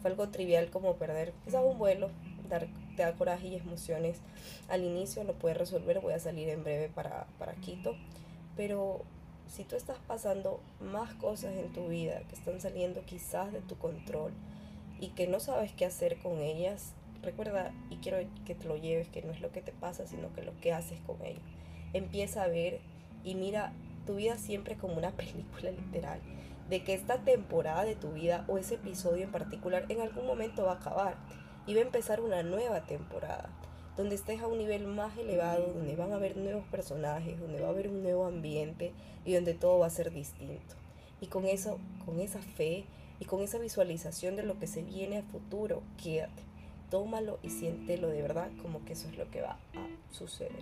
fue 0.00 0.10
algo 0.10 0.28
trivial 0.28 0.70
como 0.70 0.94
perder 0.96 1.32
quizás 1.44 1.64
un 1.64 1.78
vuelo, 1.78 2.10
dar, 2.48 2.68
te 2.96 3.02
da 3.02 3.12
coraje 3.12 3.48
y 3.48 3.56
emociones 3.56 4.18
al 4.68 4.84
inicio, 4.84 5.24
lo 5.24 5.34
puedes 5.34 5.56
resolver, 5.56 6.00
voy 6.00 6.12
a 6.14 6.18
salir 6.18 6.48
en 6.48 6.64
breve 6.64 6.88
para, 6.88 7.26
para 7.38 7.54
Quito, 7.54 7.96
pero 8.56 9.04
si 9.46 9.64
tú 9.64 9.76
estás 9.76 9.98
pasando 10.06 10.60
más 10.80 11.14
cosas 11.14 11.54
en 11.54 11.72
tu 11.72 11.88
vida 11.88 12.20
que 12.28 12.34
están 12.34 12.60
saliendo 12.60 13.02
quizás 13.04 13.52
de 13.52 13.60
tu 13.60 13.76
control 13.76 14.32
y 15.00 15.08
que 15.08 15.26
no 15.26 15.40
sabes 15.40 15.72
qué 15.72 15.84
hacer 15.84 16.18
con 16.18 16.40
ellas, 16.40 16.94
recuerda 17.22 17.72
y 17.90 17.96
quiero 17.96 18.18
que 18.44 18.54
te 18.54 18.66
lo 18.66 18.76
lleves, 18.76 19.08
que 19.08 19.22
no 19.22 19.32
es 19.32 19.40
lo 19.40 19.52
que 19.52 19.62
te 19.62 19.72
pasa, 19.72 20.06
sino 20.06 20.32
que 20.34 20.42
lo 20.42 20.58
que 20.60 20.72
haces 20.72 20.98
con 21.06 21.22
ello. 21.24 21.40
Empieza 21.92 22.42
a 22.42 22.48
ver 22.48 22.80
y 23.24 23.34
mira 23.34 23.72
tu 24.06 24.16
vida 24.16 24.38
siempre 24.38 24.76
como 24.76 24.94
una 24.94 25.10
película 25.16 25.70
literal, 25.70 26.20
de 26.70 26.82
que 26.82 26.94
esta 26.94 27.18
temporada 27.18 27.84
de 27.84 27.94
tu 27.94 28.12
vida 28.12 28.44
o 28.48 28.58
ese 28.58 28.74
episodio 28.74 29.24
en 29.24 29.32
particular 29.32 29.84
en 29.88 30.00
algún 30.00 30.26
momento 30.26 30.64
va 30.64 30.72
a 30.72 30.76
acabar 30.76 31.16
y 31.66 31.74
va 31.74 31.80
a 31.80 31.84
empezar 31.84 32.20
una 32.20 32.42
nueva 32.42 32.86
temporada 32.86 33.50
donde 33.96 34.14
estés 34.14 34.40
a 34.42 34.46
un 34.46 34.58
nivel 34.58 34.86
más 34.86 35.16
elevado, 35.16 35.72
donde 35.72 35.96
van 35.96 36.12
a 36.12 36.16
haber 36.16 36.36
nuevos 36.36 36.64
personajes, 36.66 37.40
donde 37.40 37.60
va 37.60 37.68
a 37.68 37.70
haber 37.70 37.88
un 37.88 38.02
nuevo 38.02 38.26
ambiente 38.26 38.92
y 39.24 39.32
donde 39.32 39.54
todo 39.54 39.78
va 39.78 39.86
a 39.86 39.90
ser 39.90 40.12
distinto. 40.12 40.74
Y 41.20 41.28
con 41.28 41.46
eso, 41.46 41.78
con 42.04 42.20
esa 42.20 42.40
fe 42.40 42.84
y 43.20 43.24
con 43.24 43.40
esa 43.40 43.58
visualización 43.58 44.36
de 44.36 44.42
lo 44.42 44.58
que 44.58 44.66
se 44.66 44.82
viene 44.82 45.18
a 45.18 45.22
futuro, 45.22 45.82
quédate, 46.02 46.42
tómalo 46.90 47.38
y 47.42 47.48
siéntelo 47.48 48.08
de 48.08 48.20
verdad 48.20 48.50
como 48.60 48.84
que 48.84 48.92
eso 48.92 49.08
es 49.08 49.16
lo 49.16 49.30
que 49.30 49.40
va 49.40 49.52
a 49.52 50.14
suceder. 50.14 50.52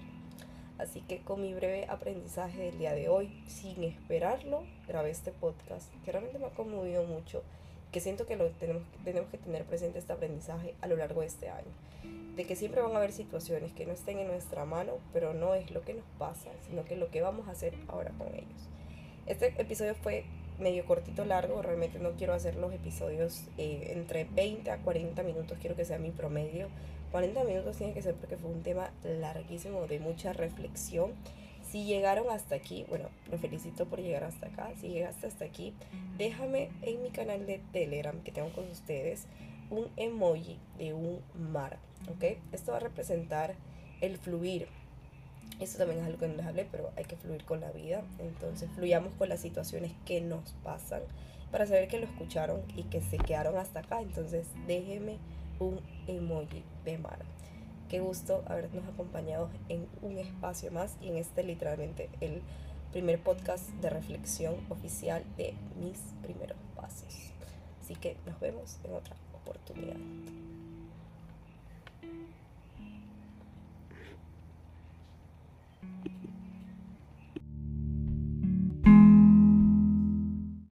Así 0.78 1.00
que 1.00 1.20
con 1.20 1.40
mi 1.40 1.54
breve 1.54 1.86
aprendizaje 1.88 2.62
del 2.62 2.78
día 2.78 2.94
de 2.94 3.08
hoy, 3.08 3.42
sin 3.48 3.82
esperarlo, 3.82 4.64
grabé 4.86 5.10
este 5.10 5.32
podcast 5.32 5.92
que 6.04 6.12
realmente 6.12 6.38
me 6.38 6.46
ha 6.46 6.50
conmovido 6.50 7.04
mucho, 7.04 7.42
que 7.92 8.00
siento 8.00 8.26
que 8.26 8.36
lo 8.36 8.48
tenemos, 8.50 8.82
tenemos 9.04 9.30
que 9.30 9.38
tener 9.38 9.64
presente 9.64 9.98
este 9.98 10.12
aprendizaje 10.12 10.74
a 10.80 10.86
lo 10.86 10.96
largo 10.96 11.20
de 11.20 11.28
este 11.28 11.48
año 11.48 11.70
de 12.36 12.44
que 12.44 12.56
siempre 12.56 12.80
van 12.80 12.92
a 12.92 12.96
haber 12.96 13.12
situaciones 13.12 13.72
que 13.72 13.86
no 13.86 13.92
estén 13.92 14.18
en 14.18 14.26
nuestra 14.26 14.64
mano, 14.64 14.94
pero 15.12 15.34
no 15.34 15.54
es 15.54 15.70
lo 15.70 15.82
que 15.82 15.94
nos 15.94 16.04
pasa, 16.18 16.50
sino 16.68 16.84
que 16.84 16.96
lo 16.96 17.10
que 17.10 17.20
vamos 17.20 17.48
a 17.48 17.52
hacer 17.52 17.74
ahora 17.88 18.10
con 18.18 18.28
ellos. 18.34 18.68
Este 19.26 19.54
episodio 19.58 19.94
fue 19.94 20.24
medio 20.58 20.84
cortito, 20.84 21.24
largo, 21.24 21.62
realmente 21.62 21.98
no 21.98 22.12
quiero 22.12 22.34
hacer 22.34 22.56
los 22.56 22.72
episodios 22.72 23.44
eh, 23.58 23.92
entre 23.94 24.24
20 24.24 24.70
a 24.70 24.78
40 24.78 25.22
minutos, 25.22 25.58
quiero 25.60 25.76
que 25.76 25.84
sea 25.84 25.98
mi 25.98 26.10
promedio. 26.10 26.68
40 27.12 27.44
minutos 27.44 27.76
tiene 27.76 27.92
que 27.92 28.02
ser 28.02 28.14
porque 28.14 28.36
fue 28.36 28.50
un 28.50 28.62
tema 28.62 28.90
larguísimo, 29.04 29.86
de 29.86 30.00
mucha 30.00 30.32
reflexión. 30.32 31.12
Si 31.74 31.82
llegaron 31.82 32.30
hasta 32.30 32.54
aquí, 32.54 32.84
bueno, 32.88 33.08
lo 33.32 33.36
felicito 33.36 33.86
por 33.86 34.00
llegar 34.00 34.22
hasta 34.22 34.46
acá. 34.46 34.70
Si 34.80 34.90
llegaste 34.90 35.26
hasta 35.26 35.44
aquí, 35.44 35.74
déjame 36.16 36.70
en 36.82 37.02
mi 37.02 37.10
canal 37.10 37.46
de 37.48 37.58
Telegram 37.72 38.22
que 38.22 38.30
tengo 38.30 38.52
con 38.52 38.70
ustedes 38.70 39.26
un 39.70 39.88
emoji 39.96 40.60
de 40.78 40.94
un 40.94 41.20
mar. 41.50 41.78
¿ok? 42.14 42.38
Esto 42.52 42.70
va 42.70 42.76
a 42.76 42.80
representar 42.80 43.56
el 44.00 44.18
fluir. 44.18 44.68
Esto 45.58 45.78
también 45.78 45.98
es 45.98 46.06
algo 46.06 46.20
que 46.20 46.28
no 46.28 46.34
les 46.34 46.46
hablé, 46.46 46.64
pero 46.70 46.92
hay 46.94 47.06
que 47.06 47.16
fluir 47.16 47.44
con 47.44 47.60
la 47.60 47.72
vida. 47.72 48.04
Entonces, 48.20 48.70
fluyamos 48.76 49.12
con 49.14 49.28
las 49.28 49.40
situaciones 49.40 49.90
que 50.06 50.20
nos 50.20 50.52
pasan 50.62 51.02
para 51.50 51.66
saber 51.66 51.88
que 51.88 51.98
lo 51.98 52.06
escucharon 52.06 52.62
y 52.76 52.84
que 52.84 53.00
se 53.00 53.16
quedaron 53.16 53.56
hasta 53.56 53.80
acá. 53.80 54.00
Entonces, 54.00 54.46
déjenme 54.68 55.16
un 55.58 55.80
emoji 56.06 56.62
de 56.84 56.98
mar. 56.98 57.18
Qué 57.94 58.00
gusto 58.00 58.42
habernos 58.48 58.84
acompañado 58.88 59.50
en 59.68 59.86
un 60.02 60.18
espacio 60.18 60.72
más 60.72 60.96
y 61.00 61.10
en 61.10 61.16
este 61.16 61.44
literalmente 61.44 62.10
el 62.20 62.42
primer 62.90 63.22
podcast 63.22 63.68
de 63.80 63.88
reflexión 63.88 64.56
oficial 64.68 65.22
de 65.36 65.54
mis 65.80 66.00
primeros 66.20 66.58
pasos. 66.74 67.14
Así 67.80 67.94
que 67.94 68.16
nos 68.26 68.40
vemos 68.40 68.80
en 68.82 68.94
otra 68.94 69.14
oportunidad. 69.32 70.43